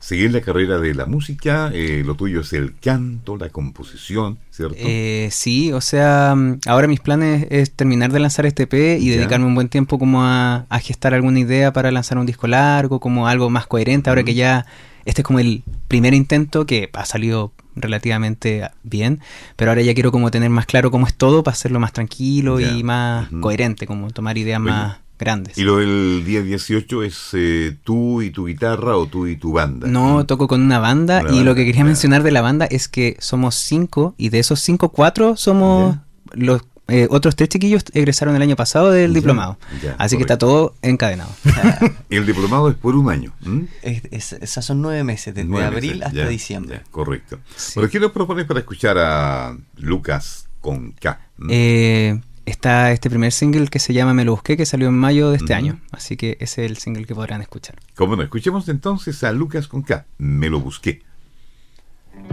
Seguir 0.00 0.32
la 0.32 0.40
carrera 0.40 0.78
de 0.78 0.94
la 0.94 1.06
música, 1.06 1.70
eh, 1.74 2.02
lo 2.06 2.14
tuyo 2.14 2.40
es 2.42 2.52
el 2.52 2.74
canto, 2.78 3.36
la 3.36 3.48
composición, 3.48 4.38
¿cierto? 4.50 4.76
Eh, 4.78 5.28
sí, 5.32 5.72
o 5.72 5.80
sea, 5.80 6.34
mm, 6.36 6.60
ahora 6.66 6.86
mis 6.86 7.00
planes 7.00 7.46
es 7.50 7.72
terminar 7.72 8.12
de 8.12 8.20
lanzar 8.20 8.46
este 8.46 8.62
EP 8.64 8.98
y 9.00 9.06
Ya. 9.10 9.16
dedicarme 9.16 9.46
un 9.46 9.54
buen 9.54 9.68
tiempo 9.68 9.98
como 9.98 10.22
a, 10.24 10.66
a 10.68 10.78
gestar 10.78 11.14
alguna 11.14 11.40
idea 11.40 11.72
para 11.72 11.90
lanzar 11.90 12.16
un 12.18 12.26
disco 12.26 12.46
largo, 12.46 13.00
como 13.00 13.26
algo 13.28 13.50
más 13.50 13.66
coherente, 13.66 14.08
ahora 14.10 14.22
que 14.22 14.34
ya 14.34 14.66
este 15.04 15.22
es 15.22 15.26
como 15.26 15.38
el 15.40 15.62
primer 15.88 16.14
intento 16.14 16.64
que 16.66 16.90
ha 16.92 17.04
salido 17.04 17.52
relativamente 17.74 18.68
bien, 18.82 19.20
pero 19.56 19.70
ahora 19.70 19.82
ya 19.82 19.94
quiero 19.94 20.12
como 20.12 20.30
tener 20.30 20.50
más 20.50 20.66
claro 20.66 20.90
cómo 20.90 21.06
es 21.06 21.14
todo 21.14 21.42
para 21.42 21.54
hacerlo 21.54 21.80
más 21.80 21.92
tranquilo 21.92 22.60
Ya. 22.60 22.70
y 22.72 22.82
más 22.84 23.28
coherente, 23.40 23.86
como 23.86 24.10
tomar 24.10 24.36
ideas 24.38 24.60
Oye, 24.60 24.70
más, 24.70 24.98
grandes. 25.18 25.58
¿Y 25.58 25.62
lo 25.64 25.76
del 25.78 26.22
día 26.24 26.42
18 26.42 27.02
es 27.02 27.30
eh, 27.32 27.76
tú 27.84 28.22
y 28.22 28.30
tu 28.30 28.46
guitarra 28.46 28.96
o 28.96 29.06
tú 29.06 29.26
y 29.26 29.36
tu 29.36 29.52
banda? 29.52 29.86
No, 29.88 30.24
toco 30.26 30.46
con 30.48 30.62
una 30.62 30.78
banda 30.78 31.20
Una 31.20 31.30
y 31.30 31.32
banda, 31.36 31.44
lo 31.44 31.54
que 31.54 31.64
quería 31.64 31.84
mencionar 31.84 32.22
de 32.22 32.30
la 32.30 32.40
banda 32.42 32.66
es 32.66 32.88
que 32.88 33.16
somos 33.18 33.54
cinco 33.56 34.14
y 34.16 34.28
de 34.30 34.38
esos 34.38 34.60
cinco, 34.60 34.90
cuatro 34.90 35.36
somos 35.36 35.94
Ya. 35.96 36.02
los 36.34 36.62
eh, 36.90 37.06
otros 37.10 37.36
tres 37.36 37.50
chiquillos 37.50 37.84
egresaron 37.92 38.34
el 38.34 38.40
año 38.40 38.56
pasado 38.56 38.90
del 38.90 39.10
Ya, 39.10 39.14
diplomado. 39.16 39.58
ya, 39.82 39.94
Así 39.98 40.16
que 40.16 40.22
está 40.22 40.38
todo 40.38 40.74
encadenado. 40.80 41.28
Y 42.08 42.16
el 42.16 42.24
diplomado 42.24 42.70
es 42.70 42.76
por 42.76 42.96
un 42.96 43.10
año. 43.10 43.34
¿m? 43.44 43.66
Es- 43.82 44.04
es- 44.10 44.32
esas 44.32 44.64
son 44.64 44.80
nueve 44.80 45.04
meses, 45.04 45.34
desde 45.34 45.46
Nueve 45.46 45.66
abril 45.66 45.90
meses, 45.98 46.06
hasta 46.06 46.18
ya, 46.20 46.28
diciembre. 46.28 46.80
ya, 46.82 46.90
correcto. 46.90 47.40
Sí. 47.56 47.72
Bueno, 47.74 47.90
¿qué 47.90 48.00
nos 48.00 48.12
propones 48.12 48.46
para 48.46 48.60
escuchar 48.60 48.96
a 48.96 49.54
Lucas 49.76 50.48
con 50.62 50.92
K? 50.92 51.20
Eh, 51.50 52.18
está 52.48 52.92
este 52.92 53.10
primer 53.10 53.32
single 53.32 53.68
que 53.68 53.78
se 53.78 53.92
llama 53.92 54.14
Me 54.14 54.24
lo 54.24 54.32
busqué, 54.32 54.56
que 54.56 54.66
salió 54.66 54.88
en 54.88 54.94
mayo 54.94 55.30
de 55.30 55.36
este 55.36 55.54
año. 55.54 55.80
Así 55.90 56.16
que 56.16 56.36
ese 56.40 56.64
es 56.64 56.70
el 56.70 56.76
single 56.78 57.04
que 57.04 57.14
podrán 57.14 57.40
escuchar. 57.42 57.76
Como 57.94 58.16
no, 58.16 58.22
escuchemos 58.22 58.68
entonces 58.68 59.22
a 59.24 59.32
Lucas 59.32 59.68
con 59.68 59.82
K. 59.82 60.06
Me 60.18 60.48
lo 60.48 60.60
busqué. 60.60 61.02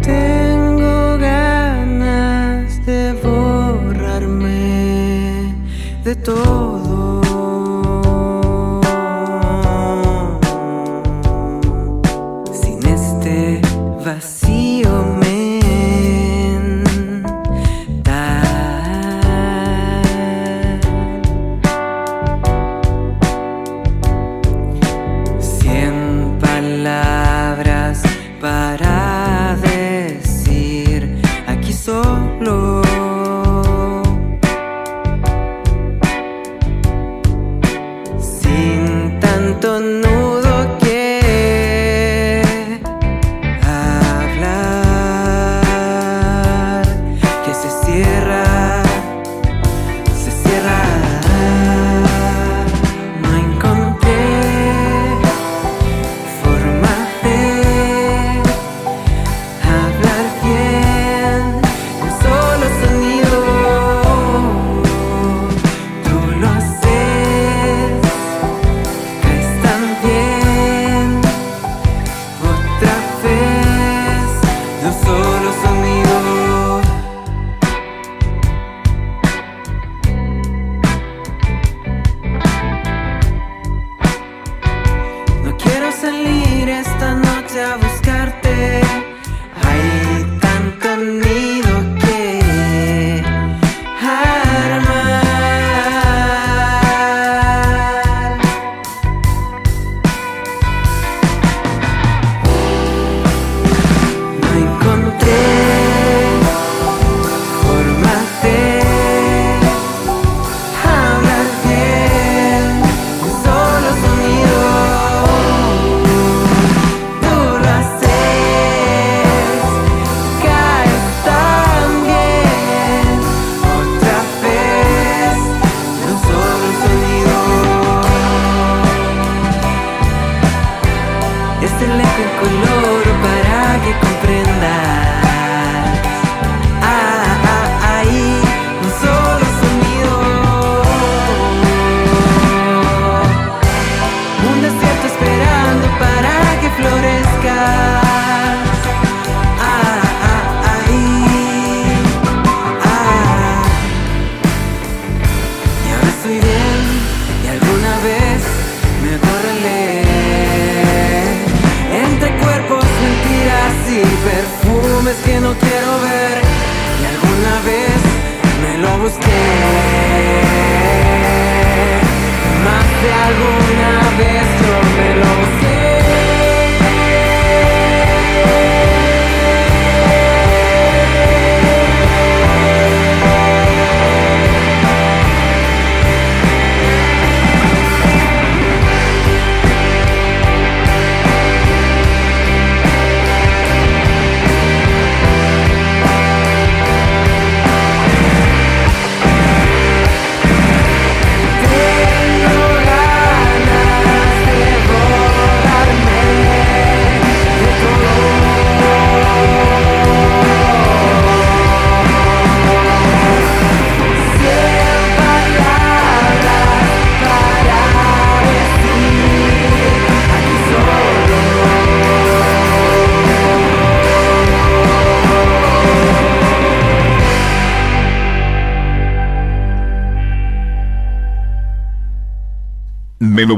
Tengo 0.01 1.17
ganas 1.17 2.85
de 2.85 3.13
borrarme 3.23 4.45
de 6.03 6.15
todo. 6.15 7.21
Sin 12.53 12.85
este 12.85 13.61
vacío 14.03 14.44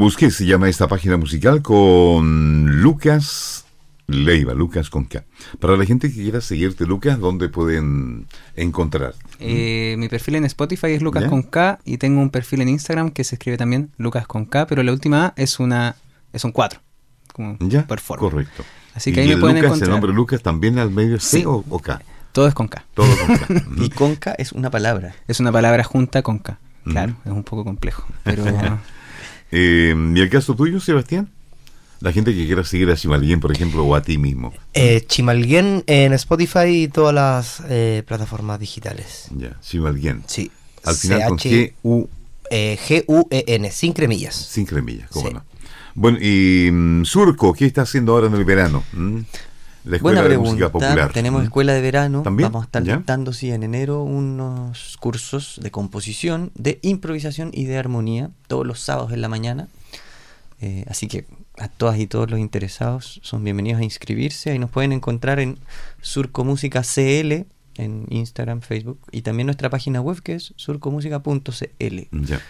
busqué, 0.08 0.30
se 0.30 0.46
llama 0.46 0.70
esta 0.70 0.88
página 0.88 1.18
musical 1.18 1.60
con 1.60 2.80
Lucas 2.80 3.66
Leiva, 4.06 4.54
Lucas 4.54 4.88
con 4.88 5.04
K. 5.04 5.22
Para 5.60 5.76
la 5.76 5.84
gente 5.84 6.08
que 6.08 6.14
quiera 6.22 6.40
seguirte, 6.40 6.86
Lucas, 6.86 7.18
¿dónde 7.20 7.50
pueden 7.50 8.26
encontrar? 8.56 9.14
Eh, 9.38 9.96
mi 9.98 10.08
perfil 10.08 10.36
en 10.36 10.46
Spotify 10.46 10.92
es 10.92 11.02
Lucas 11.02 11.24
¿Ya? 11.24 11.28
con 11.28 11.42
K 11.42 11.80
y 11.84 11.98
tengo 11.98 12.22
un 12.22 12.30
perfil 12.30 12.62
en 12.62 12.70
Instagram 12.70 13.10
que 13.10 13.22
se 13.22 13.34
escribe 13.34 13.58
también 13.58 13.90
Lucas 13.98 14.26
con 14.26 14.46
K, 14.46 14.66
pero 14.66 14.82
la 14.82 14.92
última 14.92 15.26
A 15.26 15.32
es 15.36 15.60
una 15.60 15.96
es 16.32 16.42
un 16.42 16.52
4, 16.52 16.80
como 17.34 17.58
¿Ya? 17.60 17.86
por 17.86 18.00
forma. 18.00 18.30
Correcto. 18.30 18.64
Así 18.94 19.10
¿Y 19.10 19.12
que 19.12 19.20
ahí 19.20 19.28
me 19.28 19.36
pueden 19.36 19.56
Lucas, 19.56 19.66
encontrar. 19.72 19.88
el 19.90 19.92
nombre 19.92 20.12
Lucas 20.14 20.42
también 20.42 20.78
al 20.78 20.90
medio 20.90 21.16
es 21.16 21.24
C 21.24 21.40
Sí. 21.40 21.44
o, 21.44 21.62
o 21.68 21.78
K? 21.80 22.00
Todo 22.32 22.48
es 22.48 22.54
con 22.54 22.68
K. 22.68 22.82
Todo 22.94 23.06
con 23.26 23.36
K. 23.36 23.62
Y 23.84 23.90
conca 23.90 24.32
es 24.38 24.52
una 24.52 24.70
palabra. 24.70 25.14
Es 25.28 25.38
una 25.38 25.52
palabra 25.52 25.84
junta 25.84 26.22
con 26.22 26.38
K. 26.38 26.58
Claro, 26.84 27.14
es 27.26 27.30
un 27.32 27.44
poco 27.44 27.64
complejo, 27.64 28.06
pero 28.24 28.42
Eh, 29.50 29.94
¿Y 30.14 30.20
el 30.20 30.28
caso 30.30 30.54
tuyo, 30.54 30.80
Sebastián? 30.80 31.28
La 32.00 32.12
gente 32.12 32.32
que 32.34 32.46
quiera 32.46 32.62
seguir 32.62 32.90
a 32.90 32.96
Chimalguien, 32.96 33.40
por 33.40 33.50
ejemplo, 33.50 33.84
o 33.84 33.94
a 33.96 34.02
ti 34.02 34.18
mismo. 34.18 34.52
Eh, 34.74 35.04
Chimalguien 35.06 35.82
en 35.86 36.12
Spotify 36.12 36.84
y 36.84 36.88
todas 36.88 37.12
las 37.14 37.62
eh, 37.68 38.04
plataformas 38.06 38.60
digitales. 38.60 39.26
Ya, 39.36 39.58
Chimalguien. 39.60 40.22
Sí. 40.26 40.50
Al 40.84 40.94
final 40.94 41.28
con 41.28 41.38
G-U, 41.38 42.08
eh, 42.50 42.78
G-U-E-N, 42.86 43.70
sin 43.72 43.92
cremillas. 43.92 44.36
sin 44.36 44.64
cremillas, 44.64 45.10
¿cómo 45.10 45.28
Sí. 45.28 45.34
no? 45.34 45.44
Bueno, 45.94 46.18
y 46.20 46.70
mm, 46.70 47.04
Surco, 47.04 47.52
¿qué 47.52 47.66
está 47.66 47.82
haciendo 47.82 48.12
ahora 48.12 48.28
en 48.28 48.34
el 48.34 48.44
verano? 48.44 48.84
¿Mm? 48.92 49.18
La 49.88 49.96
Escuela 49.96 50.20
Buena 50.20 50.34
de 50.34 50.38
Música 50.38 50.68
pregunta. 50.68 50.88
Popular. 50.88 51.12
Tenemos 51.12 51.40
¿Mm? 51.40 51.44
escuela 51.44 51.72
de 51.72 51.80
verano. 51.80 52.22
¿También? 52.22 52.48
Vamos 52.50 52.64
a 52.64 52.66
estar 52.66 52.84
¿Ya? 52.84 52.96
dictando, 52.98 53.32
sí, 53.32 53.50
en 53.50 53.62
enero 53.62 54.02
unos 54.02 54.96
cursos 54.98 55.58
de 55.62 55.70
composición, 55.70 56.52
de 56.54 56.78
improvisación 56.82 57.50
y 57.54 57.64
de 57.64 57.78
armonía, 57.78 58.30
todos 58.48 58.66
los 58.66 58.80
sábados 58.80 59.12
en 59.12 59.22
la 59.22 59.28
mañana. 59.28 59.68
Eh, 60.60 60.84
así 60.88 61.06
que 61.08 61.26
a 61.56 61.68
todas 61.68 61.98
y 61.98 62.06
todos 62.06 62.30
los 62.30 62.38
interesados 62.38 63.20
son 63.22 63.44
bienvenidos 63.44 63.80
a 63.80 63.84
inscribirse. 63.84 64.50
Ahí 64.50 64.58
nos 64.58 64.70
pueden 64.70 64.92
encontrar 64.92 65.40
en 65.40 65.58
Surco 66.02 66.44
Música 66.44 66.82
CL 66.82 67.46
en 67.78 68.06
Instagram, 68.10 68.60
Facebook 68.60 68.98
y 69.10 69.22
también 69.22 69.46
nuestra 69.46 69.70
página 69.70 70.00
web 70.00 70.20
que 70.20 70.34
es 70.34 70.52
surcomusica.cl. 70.56 71.98
Ya. 72.10 72.40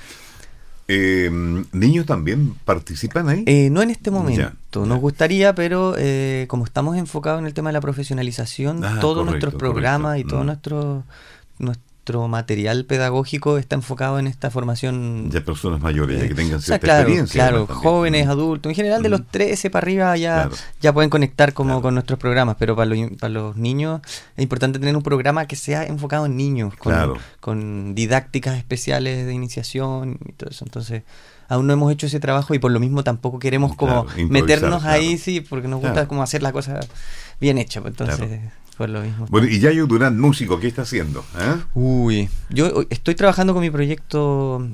Eh, 0.90 1.30
¿Niños 1.72 2.06
también 2.06 2.54
participan 2.64 3.28
ahí? 3.28 3.44
Eh, 3.46 3.68
no 3.70 3.82
en 3.82 3.90
este 3.90 4.10
momento. 4.10 4.40
ya. 4.40 4.54
Nos 4.86 5.00
gustaría, 5.00 5.54
pero 5.54 5.94
eh, 5.98 6.46
como 6.48 6.64
estamos 6.64 6.96
enfocados 6.96 7.40
en 7.40 7.46
el 7.46 7.52
tema 7.54 7.68
de 7.68 7.74
la 7.74 7.80
profesionalización, 7.82 8.82
Ah, 8.84 8.96
todos 9.00 9.18
correcto, 9.18 9.24
nuestros 9.30 9.54
programas 9.54 10.12
correcto. 10.12 10.28
y 10.28 10.30
todo 10.30 10.42
Mm. 10.42 10.46
nuestro 10.46 11.04
nuestro 12.08 12.26
material 12.28 12.86
pedagógico 12.86 13.58
está 13.58 13.76
enfocado 13.76 14.18
en 14.18 14.26
esta 14.26 14.50
formación. 14.50 15.30
Ya 15.30 15.42
personas 15.42 15.80
mayores, 15.82 16.18
ya 16.22 16.28
que 16.28 16.34
tengan 16.34 16.56
O 16.56 16.60
sea, 16.60 16.78
cierta 16.78 16.86
claro, 16.86 17.00
experiencia. 17.02 17.48
claro, 17.48 17.66
jóvenes, 17.66 18.26
Mm. 18.26 18.30
adultos, 18.30 18.70
en 18.70 18.76
general 18.76 19.02
de 19.02 19.10
los 19.10 19.26
13 19.26 19.68
para 19.68 19.84
arriba 19.84 20.16
ya, 20.16 20.34
Claro. 20.44 20.56
ya 20.80 20.92
pueden 20.94 21.10
conectar 21.10 21.52
como 21.52 21.68
Claro. 21.70 21.82
con 21.82 21.94
nuestros 21.94 22.18
programas, 22.18 22.56
pero 22.58 22.74
para 22.76 22.86
los, 22.94 23.10
para 23.18 23.28
los 23.28 23.56
niños 23.56 24.00
es 24.36 24.42
importante 24.42 24.78
tener 24.78 24.96
un 24.96 25.02
programa 25.02 25.46
que 25.46 25.54
sea 25.56 25.84
enfocado 25.84 26.24
en 26.24 26.36
niños, 26.38 26.72
con, 27.40 27.94
didácticas 27.94 28.56
especiales 28.56 29.26
de 29.26 29.32
iniciación 29.34 30.18
y 30.26 30.32
todo 30.32 30.48
eso. 30.50 30.64
Entonces, 30.64 31.02
aún 31.48 31.66
no 31.66 31.74
hemos 31.74 31.92
hecho 31.92 32.06
ese 32.06 32.20
trabajo 32.20 32.54
y 32.54 32.58
por 32.58 32.70
lo 32.70 32.80
mismo 32.80 33.04
tampoco 33.04 33.38
queremos 33.38 33.76
como 33.76 34.06
Claro, 34.06 34.28
meternos 34.30 34.84
ahí, 34.84 35.18
sí, 35.18 35.42
porque 35.42 35.68
nos 35.68 35.80
gusta 35.80 35.92
Claro. 35.92 36.08
como 36.08 36.22
hacer 36.22 36.42
la 36.42 36.52
cosa 36.52 36.80
bien 37.38 37.58
hecha. 37.58 37.82
pues, 37.82 37.92
Entonces, 37.92 38.40
Lo 38.86 39.00
mismo. 39.02 39.26
Bueno, 39.30 39.48
y 39.48 39.58
Yayo 39.58 39.86
Durán, 39.86 40.20
músico, 40.20 40.60
¿qué 40.60 40.68
está 40.68 40.82
haciendo? 40.82 41.24
¿Eh? 41.38 41.56
Uy, 41.74 42.28
yo 42.50 42.84
estoy 42.90 43.14
trabajando 43.14 43.52
con 43.54 43.62
mi 43.62 43.70
proyecto 43.70 44.68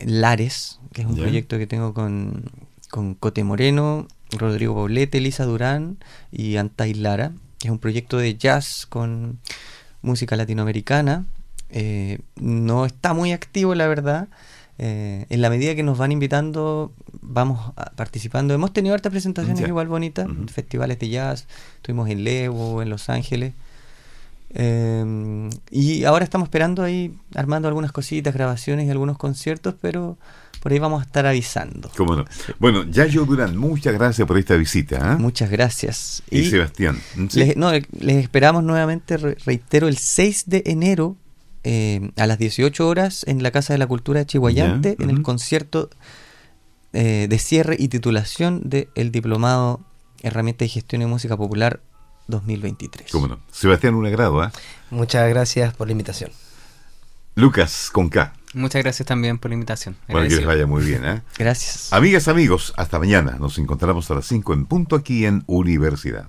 Lares, 0.00 0.80
que 0.92 1.02
es 1.02 1.06
un 1.06 1.16
Ya. 1.16 1.22
proyecto 1.22 1.58
que 1.58 1.66
tengo 1.66 1.92
con, 1.94 2.44
con 2.90 3.14
Cote 3.14 3.44
Moreno, 3.44 4.06
Rodrigo 4.38 4.74
Poblete, 4.74 5.18
Elisa 5.18 5.44
Durán 5.44 5.98
y 6.30 6.56
Antay 6.56 6.94
Lara, 6.94 7.32
que 7.58 7.68
es 7.68 7.72
un 7.72 7.78
proyecto 7.78 8.16
de 8.18 8.36
jazz 8.36 8.86
con 8.88 9.38
música 10.00 10.34
latinoamericana. 10.36 11.26
Eh, 11.70 12.18
no 12.36 12.84
está 12.86 13.12
muy 13.14 13.32
activo, 13.32 13.74
la 13.74 13.86
verdad. 13.86 14.28
Eh, 14.78 15.26
en 15.28 15.40
la 15.42 15.50
medida 15.50 15.74
que 15.74 15.82
nos 15.82 15.98
van 15.98 16.12
invitando, 16.12 16.92
vamos 17.20 17.72
a- 17.76 17.90
participando. 17.90 18.54
Hemos 18.54 18.72
tenido 18.72 18.94
hartas 18.94 19.10
presentaciones 19.12 19.66
igual 19.68 19.86
bonitas, 19.88 20.26
Ujú. 20.28 20.48
festivales 20.48 20.98
de 20.98 21.08
jazz. 21.10 21.46
Estuvimos 21.76 22.08
en 22.08 22.24
Levo, 22.24 22.82
en 22.82 22.88
Los 22.90 23.08
Ángeles. 23.10 23.52
Eh, 24.54 25.48
y 25.70 26.04
ahora 26.04 26.24
estamos 26.24 26.46
esperando 26.46 26.82
ahí, 26.82 27.14
armando 27.34 27.68
algunas 27.68 27.92
cositas, 27.92 28.34
grabaciones 28.34 28.86
y 28.86 28.90
algunos 28.90 29.16
conciertos, 29.16 29.74
pero 29.80 30.18
por 30.62 30.72
ahí 30.72 30.78
vamos 30.78 31.00
a 31.02 31.06
estar 31.06 31.26
avisando. 31.26 31.90
¿Cómo 31.96 32.14
no? 32.16 32.24
Bueno, 32.58 32.84
Yayo 32.84 33.24
Durán, 33.24 33.56
muchas 33.56 33.94
gracias 33.94 34.26
por 34.28 34.36
esta 34.38 34.54
visita. 34.56 35.14
¿eh? 35.14 35.16
Muchas 35.16 35.50
gracias. 35.50 36.22
Y, 36.30 36.44
Sebastián. 36.50 36.98
¿sí? 37.30 37.38
Les, 37.38 37.56
no, 37.56 37.72
les 37.72 38.16
esperamos 38.16 38.62
nuevamente, 38.62 39.16
re- 39.16 39.36
reitero, 39.46 39.88
el 39.88 39.96
6 39.96 40.44
de 40.46 40.62
enero 40.66 41.16
eh, 41.64 42.10
a 42.16 42.26
las 42.26 42.38
18 42.38 42.86
horas 42.88 43.24
en 43.26 43.42
la 43.42 43.50
Casa 43.50 43.72
de 43.74 43.78
la 43.78 43.86
Cultura 43.86 44.20
de 44.20 44.26
Chihuayante, 44.26 44.96
Ya, 44.98 45.04
en 45.04 45.10
el 45.10 45.22
concierto 45.22 45.90
eh, 46.92 47.26
de 47.28 47.38
cierre 47.38 47.76
y 47.78 47.88
titulación 47.88 48.60
del 48.64 49.10
Diplomado 49.12 49.80
Herramienta 50.22 50.64
de 50.64 50.68
Gestión 50.68 51.00
de 51.00 51.06
Música 51.06 51.36
Popular 51.36 51.80
2023. 52.28 53.10
¿Cómo 53.10 53.28
no? 53.28 53.40
Sebastián, 53.50 53.94
un 53.94 54.06
agrado. 54.06 54.42
¿eh? 54.44 54.50
Muchas 54.90 55.28
gracias 55.28 55.74
por 55.74 55.86
la 55.88 55.92
invitación. 55.92 56.30
Lucas, 57.34 57.88
con 57.92 58.08
K. 58.10 58.34
Muchas 58.54 58.82
gracias 58.82 59.06
también 59.06 59.38
por 59.38 59.50
la 59.50 59.54
invitación. 59.54 59.96
Bueno, 60.08 60.28
que 60.28 60.34
les 60.34 60.40
Agradecido. 60.44 60.48
vaya 60.48 60.66
muy 60.66 60.84
bien. 60.84 61.04
¿eh? 61.06 61.22
Gracias. 61.38 61.90
Amigas, 61.92 62.28
amigos, 62.28 62.74
hasta 62.76 62.98
mañana. 62.98 63.36
Nos 63.40 63.56
encontramos 63.58 64.10
a 64.10 64.14
las 64.14 64.26
5 64.26 64.52
en 64.52 64.66
punto 64.66 64.94
aquí 64.96 65.24
en 65.24 65.42
Universidad. 65.46 66.28